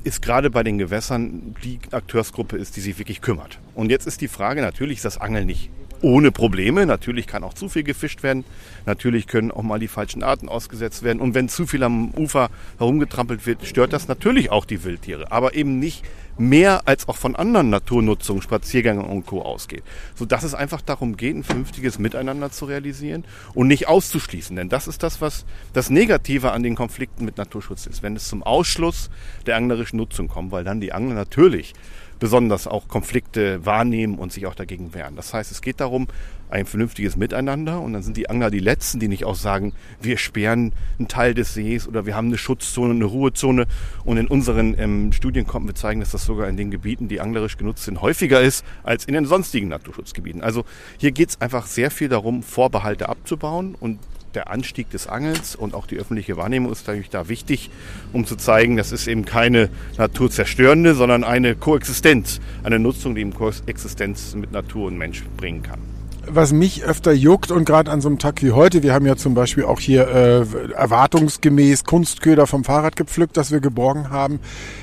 es 0.04 0.20
gerade 0.20 0.50
bei 0.50 0.62
den 0.62 0.78
Gewässern 0.78 1.54
die 1.64 1.78
Akteursgruppe 1.90 2.56
ist, 2.56 2.76
die 2.76 2.80
sich 2.80 2.98
wirklich 2.98 3.20
kümmert. 3.20 3.58
Und 3.74 3.90
jetzt 3.90 4.06
ist 4.06 4.20
die 4.20 4.28
Frage, 4.28 4.60
natürlich 4.60 4.98
ist 4.98 5.04
das 5.04 5.18
Angeln 5.18 5.46
nicht 5.46 5.70
ohne 6.02 6.30
Probleme. 6.30 6.84
Natürlich 6.84 7.26
kann 7.26 7.42
auch 7.42 7.54
zu 7.54 7.68
viel 7.68 7.82
gefischt 7.82 8.22
werden. 8.22 8.44
Natürlich 8.84 9.26
können 9.26 9.50
auch 9.50 9.62
mal 9.62 9.78
die 9.78 9.88
falschen 9.88 10.22
Arten 10.22 10.48
ausgesetzt 10.48 11.02
werden. 11.02 11.20
Und 11.20 11.34
wenn 11.34 11.48
zu 11.48 11.66
viel 11.66 11.82
am 11.82 12.10
Ufer 12.10 12.50
herumgetrampelt 12.78 13.46
wird, 13.46 13.64
stört 13.66 13.92
das 13.92 14.06
natürlich 14.06 14.52
auch 14.52 14.66
die 14.66 14.84
Wildtiere. 14.84 15.32
Aber 15.32 15.54
eben 15.54 15.78
nicht 15.78 16.04
mehr 16.38 16.82
als 16.86 17.08
auch 17.08 17.16
von 17.16 17.36
anderen 17.36 17.70
Naturnutzungen, 17.70 18.42
Spaziergängen 18.42 19.04
und 19.04 19.26
Co. 19.26 19.42
ausgeht. 19.42 19.82
Sodass 20.14 20.42
es 20.42 20.54
einfach 20.54 20.80
darum 20.80 21.16
geht, 21.16 21.36
ein 21.36 21.44
vernünftiges 21.44 21.98
Miteinander 21.98 22.50
zu 22.50 22.64
realisieren 22.64 23.24
und 23.54 23.68
nicht 23.68 23.88
auszuschließen. 23.88 24.56
Denn 24.56 24.68
das 24.68 24.88
ist 24.88 25.02
das, 25.02 25.20
was 25.20 25.44
das 25.72 25.90
Negative 25.90 26.52
an 26.52 26.62
den 26.62 26.74
Konflikten 26.74 27.24
mit 27.24 27.36
Naturschutz 27.36 27.86
ist. 27.86 28.02
Wenn 28.02 28.16
es 28.16 28.28
zum 28.28 28.42
Ausschluss 28.42 29.10
der 29.46 29.56
anglerischen 29.56 29.96
Nutzung 29.98 30.28
kommt, 30.28 30.52
weil 30.52 30.64
dann 30.64 30.80
die 30.80 30.92
Angler 30.92 31.14
natürlich 31.14 31.74
besonders 32.18 32.66
auch 32.66 32.88
Konflikte 32.88 33.64
wahrnehmen 33.66 34.18
und 34.18 34.32
sich 34.32 34.46
auch 34.46 34.54
dagegen 34.54 34.94
wehren. 34.94 35.16
Das 35.16 35.34
heißt, 35.34 35.50
es 35.50 35.60
geht 35.60 35.80
darum, 35.80 36.06
ein 36.50 36.66
vernünftiges 36.66 37.16
Miteinander 37.16 37.80
und 37.80 37.92
dann 37.92 38.02
sind 38.02 38.16
die 38.16 38.30
Angler 38.30 38.50
die 38.50 38.60
Letzten, 38.60 39.00
die 39.00 39.08
nicht 39.08 39.24
auch 39.24 39.34
sagen, 39.34 39.72
wir 40.00 40.18
sperren 40.18 40.72
einen 40.98 41.08
Teil 41.08 41.34
des 41.34 41.54
Sees 41.54 41.88
oder 41.88 42.06
wir 42.06 42.14
haben 42.14 42.28
eine 42.28 42.38
Schutzzone, 42.38 42.94
eine 42.94 43.04
Ruhezone 43.04 43.66
und 44.04 44.16
in 44.16 44.26
unseren 44.26 44.78
ähm, 44.78 45.12
Studien 45.12 45.46
konnten 45.46 45.68
wir 45.68 45.74
zeigen, 45.74 46.00
dass 46.00 46.10
das 46.10 46.24
sogar 46.24 46.48
in 46.48 46.56
den 46.56 46.70
Gebieten, 46.70 47.08
die 47.08 47.20
anglerisch 47.20 47.56
genutzt 47.56 47.84
sind, 47.84 48.00
häufiger 48.00 48.40
ist 48.40 48.64
als 48.82 49.04
in 49.04 49.14
den 49.14 49.26
sonstigen 49.26 49.68
Naturschutzgebieten. 49.68 50.42
Also 50.42 50.64
hier 50.98 51.12
geht 51.12 51.30
es 51.30 51.40
einfach 51.40 51.66
sehr 51.66 51.90
viel 51.90 52.08
darum, 52.08 52.42
Vorbehalte 52.42 53.08
abzubauen 53.08 53.74
und 53.78 53.98
der 54.34 54.50
Anstieg 54.50 54.90
des 54.90 55.06
Angelns 55.06 55.54
und 55.54 55.74
auch 55.74 55.86
die 55.86 55.96
öffentliche 55.96 56.36
Wahrnehmung 56.36 56.72
ist 56.72 56.86
natürlich 56.86 57.10
da 57.10 57.28
wichtig, 57.28 57.70
um 58.12 58.26
zu 58.26 58.36
zeigen, 58.36 58.76
das 58.76 58.92
ist 58.92 59.06
eben 59.06 59.24
keine 59.24 59.70
naturzerstörende, 59.96 60.94
sondern 60.94 61.24
eine 61.24 61.54
Koexistenz, 61.54 62.40
eine 62.62 62.78
Nutzung, 62.78 63.14
die 63.14 63.20
eben 63.20 63.34
Koexistenz 63.34 64.34
mit 64.34 64.52
Natur 64.52 64.88
und 64.88 64.98
Mensch 64.98 65.24
bringen 65.36 65.62
kann. 65.62 65.93
Was 66.28 66.52
mich 66.52 66.84
öfter 66.84 67.12
juckt 67.12 67.50
und 67.50 67.64
gerade 67.64 67.90
an 67.90 68.00
so 68.00 68.08
einem 68.08 68.18
Tag 68.18 68.42
wie 68.42 68.52
heute, 68.52 68.82
wir 68.82 68.92
haben 68.94 69.06
ja 69.06 69.16
zum 69.16 69.34
Beispiel 69.34 69.64
auch 69.64 69.80
hier 69.80 70.08
äh, 70.08 70.72
erwartungsgemäß 70.74 71.84
Kunstköder 71.84 72.46
vom 72.46 72.64
Fahrrad 72.64 72.96
gepflückt, 72.96 73.36
das 73.36 73.50
wir 73.50 73.60
geborgen 73.60 74.10
haben. 74.10 74.40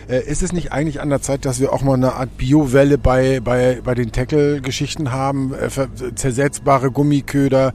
Äh, 0.09 0.23
ist 0.29 0.43
es 0.43 0.53
nicht 0.53 0.71
eigentlich 0.71 1.01
an 1.01 1.09
der 1.09 1.21
Zeit, 1.21 1.45
dass 1.45 1.59
wir 1.59 1.73
auch 1.73 1.81
mal 1.81 1.95
eine 1.95 2.13
Art 2.13 2.37
Biowelle 2.37 2.97
bei, 2.97 3.39
bei, 3.39 3.79
bei 3.83 3.95
den 3.95 4.11
Tackle-Geschichten 4.11 5.11
haben? 5.11 5.53
Äh, 5.53 5.69
zersetzbare 6.15 6.91
Gummiköder, 6.91 7.73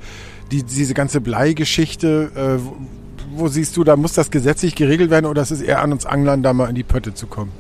die, 0.51 0.63
diese 0.63 0.95
ganze 0.95 1.21
Bleigeschichte. 1.21 2.31
Äh, 2.35 2.65
wo- 2.65 2.77
wo 3.39 3.49
siehst 3.49 3.77
du, 3.77 3.85
da 3.85 3.97
muss 3.97 4.15
das 4.15 4.31
gesetzlich 4.31 4.75
geregelt 4.77 5.11
werden 5.11 5.27
oder 5.27 5.43
ist 5.43 5.51
es 5.51 5.61
eher 5.61 5.83
an 5.83 5.93
uns 5.93 6.07
Anglern, 6.07 6.43
da 6.43 6.53
mal 6.53 6.69
in 6.69 6.75
die 6.75 6.85
Pötte 6.85 7.13
zu 7.13 7.27
kommen? 7.27 7.53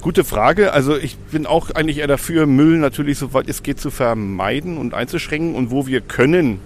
Gute 0.00 0.22
Frage. 0.22 0.72
Also 0.72 0.96
ich 0.96 1.16
bin 1.16 1.44
auch 1.44 1.70
eigentlich 1.70 1.98
eher 1.98 2.06
dafür, 2.06 2.46
Müll 2.46 2.78
natürlich 2.78 3.18
soweit 3.18 3.48
es 3.48 3.64
geht 3.64 3.80
zu 3.80 3.90
vermeiden 3.90 4.78
und 4.78 4.94
einzuschränken. 4.94 5.56
Und 5.56 5.72
wo 5.72 5.88
wir 5.88 6.00
können, 6.00 6.60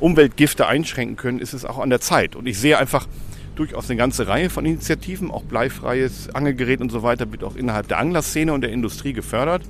Umweltgifte 0.00 0.66
einschränken 0.66 1.16
können, 1.16 1.38
ist 1.38 1.52
es 1.52 1.64
auch 1.64 1.78
an 1.78 1.90
der 1.90 2.00
Zeit. 2.00 2.34
Und 2.34 2.46
ich 2.46 2.58
sehe 2.58 2.78
einfach 2.78 3.06
durchaus 3.54 3.88
eine 3.88 3.96
ganze 3.96 4.26
Reihe 4.26 4.50
von 4.50 4.66
Initiativen, 4.66 5.30
auch 5.30 5.44
bleifreies 5.44 6.34
Angelgerät 6.34 6.80
und 6.80 6.90
so 6.90 7.04
weiter, 7.04 7.30
wird 7.30 7.44
auch 7.44 7.54
innerhalb 7.54 7.86
der 7.86 7.98
Anglerszene 7.98 8.52
und 8.52 8.62
der 8.62 8.72
Industrie 8.72 9.12
gefördert. 9.12 9.62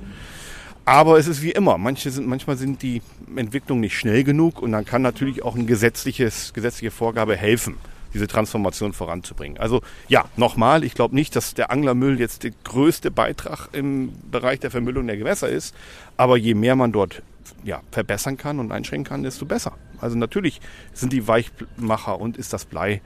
Aber 0.85 1.19
es 1.19 1.27
ist 1.27 1.43
wie 1.43 1.51
immer, 1.51 1.77
manche 1.77 2.09
sind, 2.09 2.27
manchmal 2.27 2.57
sind 2.57 2.81
die 2.81 3.03
Entwicklungen 3.35 3.81
nicht 3.81 3.97
schnell 3.97 4.23
genug 4.23 4.61
und 4.61 4.71
dann 4.71 4.85
kann 4.85 5.03
natürlich 5.03 5.43
auch 5.43 5.55
eine 5.55 5.65
gesetzliches, 5.65 6.51
gesetzliche 6.53 6.91
Vorgabe 6.91 7.37
helfen, 7.37 7.75
diese 8.13 8.27
Transformation 8.27 8.93
voranzubringen. 8.93 9.57
Also 9.57 9.81
ja, 10.07 10.25
nochmal, 10.37 10.83
ich 10.83 10.93
glaube 10.93 11.15
nicht, 11.15 11.35
dass 11.35 11.53
der 11.53 11.71
Anglermüll 11.71 12.19
jetzt 12.19 12.43
der 12.43 12.51
größte 12.63 13.11
Beitrag 13.11 13.69
im 13.73 14.13
Bereich 14.29 14.59
der 14.59 14.71
Vermüllung 14.71 15.07
der 15.07 15.17
Gewässer 15.17 15.49
ist, 15.49 15.75
aber 16.17 16.37
je 16.37 16.53
mehr 16.53 16.75
man 16.75 16.91
dort 16.91 17.21
ja, 17.63 17.81
verbessern 17.91 18.37
kann 18.37 18.59
und 18.59 18.71
einschränken 18.71 19.07
kann, 19.07 19.23
desto 19.23 19.45
besser. 19.45 19.73
Also 19.99 20.17
natürlich 20.17 20.61
sind 20.93 21.13
die 21.13 21.27
Weichmacher 21.27 22.19
und 22.19 22.37
ist 22.37 22.53
das 22.53 22.65
Blei 22.65 23.01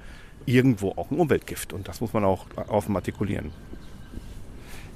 irgendwo 0.45 0.91
auch 0.91 1.11
ein 1.11 1.19
Umweltgift 1.19 1.73
und 1.73 1.87
das 1.87 2.01
muss 2.01 2.13
man 2.13 2.23
auch 2.23 2.45
offen 2.67 2.95
artikulieren. 2.95 3.51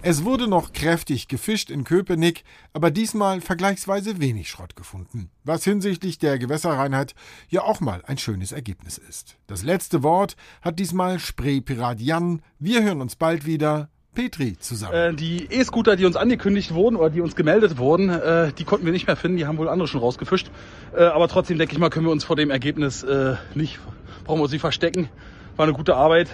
Es 0.03 0.25
wurde 0.25 0.47
noch 0.47 0.73
kräftig 0.73 1.27
gefischt 1.27 1.69
in 1.69 1.83
Köpenick, 1.83 2.43
aber 2.73 2.89
diesmal 2.89 3.39
vergleichsweise 3.39 4.19
wenig 4.19 4.49
Schrott 4.49 4.75
gefunden, 4.75 5.29
was 5.43 5.63
hinsichtlich 5.63 6.17
der 6.17 6.39
Gewässerreinheit 6.39 7.13
ja 7.49 7.61
auch 7.61 7.81
mal 7.81 8.01
ein 8.07 8.17
schönes 8.17 8.51
Ergebnis 8.51 8.97
ist. 8.97 9.37
Das 9.45 9.61
letzte 9.61 10.01
Wort 10.01 10.35
hat 10.63 10.79
diesmal 10.79 11.19
Spraypirat 11.19 12.01
Jan. 12.01 12.41
Wir 12.57 12.81
hören 12.81 12.99
uns 12.99 13.15
bald 13.15 13.45
wieder. 13.45 13.89
Petri 14.15 14.57
zusammen. 14.57 14.93
Äh, 14.93 15.13
die 15.13 15.45
E-Scooter, 15.45 15.95
die 15.95 16.05
uns 16.05 16.15
angekündigt 16.17 16.73
wurden 16.73 16.95
oder 16.95 17.11
die 17.11 17.21
uns 17.21 17.35
gemeldet 17.35 17.77
wurden, 17.77 18.09
äh, 18.09 18.51
die 18.51 18.65
konnten 18.65 18.85
wir 18.85 18.91
nicht 18.91 19.07
mehr 19.07 19.15
finden. 19.15 19.37
Die 19.37 19.45
haben 19.45 19.57
wohl 19.57 19.69
andere 19.69 19.87
schon 19.87 20.01
rausgefischt. 20.01 20.49
Äh, 20.93 21.03
aber 21.03 21.27
trotzdem 21.29 21.59
denke 21.59 21.73
ich 21.73 21.79
mal, 21.79 21.89
können 21.89 22.07
wir 22.07 22.11
uns 22.11 22.25
vor 22.25 22.35
dem 22.35 22.49
Ergebnis 22.49 23.03
äh, 23.03 23.35
nicht, 23.53 23.79
brauchen 24.25 24.39
wir 24.39 24.43
uns 24.43 24.51
nicht 24.51 24.61
verstecken. 24.61 25.07
War 25.55 25.65
eine 25.65 25.73
gute 25.73 25.95
Arbeit. 25.95 26.27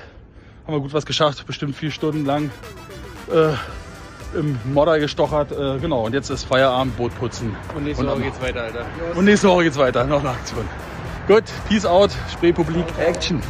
Haben 0.65 0.73
wir 0.73 0.79
gut 0.79 0.93
was 0.93 1.05
geschafft. 1.05 1.45
Bestimmt 1.45 1.75
vier 1.75 1.91
Stunden 1.91 2.25
lang 2.25 2.49
äh, 3.29 4.37
im 4.37 4.59
Modder 4.73 4.99
gestochert. 4.99 5.51
Äh, 5.51 5.79
genau. 5.79 6.05
Und 6.05 6.13
jetzt 6.13 6.29
ist 6.29 6.45
Feierabend, 6.45 6.97
Boot 6.97 7.17
putzen. 7.17 7.55
Und 7.75 7.83
nächste 7.83 8.05
Woche 8.07 8.21
geht's 8.21 8.41
weiter, 8.41 8.63
Alter. 8.63 8.85
Und 9.15 9.25
nächste 9.25 9.47
Woche 9.49 9.63
geht's 9.63 9.77
weiter. 9.77 10.03
Noch 10.05 10.19
eine 10.19 10.29
Aktion. 10.29 10.65
Gut. 11.27 11.43
Peace 11.67 11.85
out. 11.85 12.11
Spreepublik. 12.31 12.85
Action. 12.99 13.41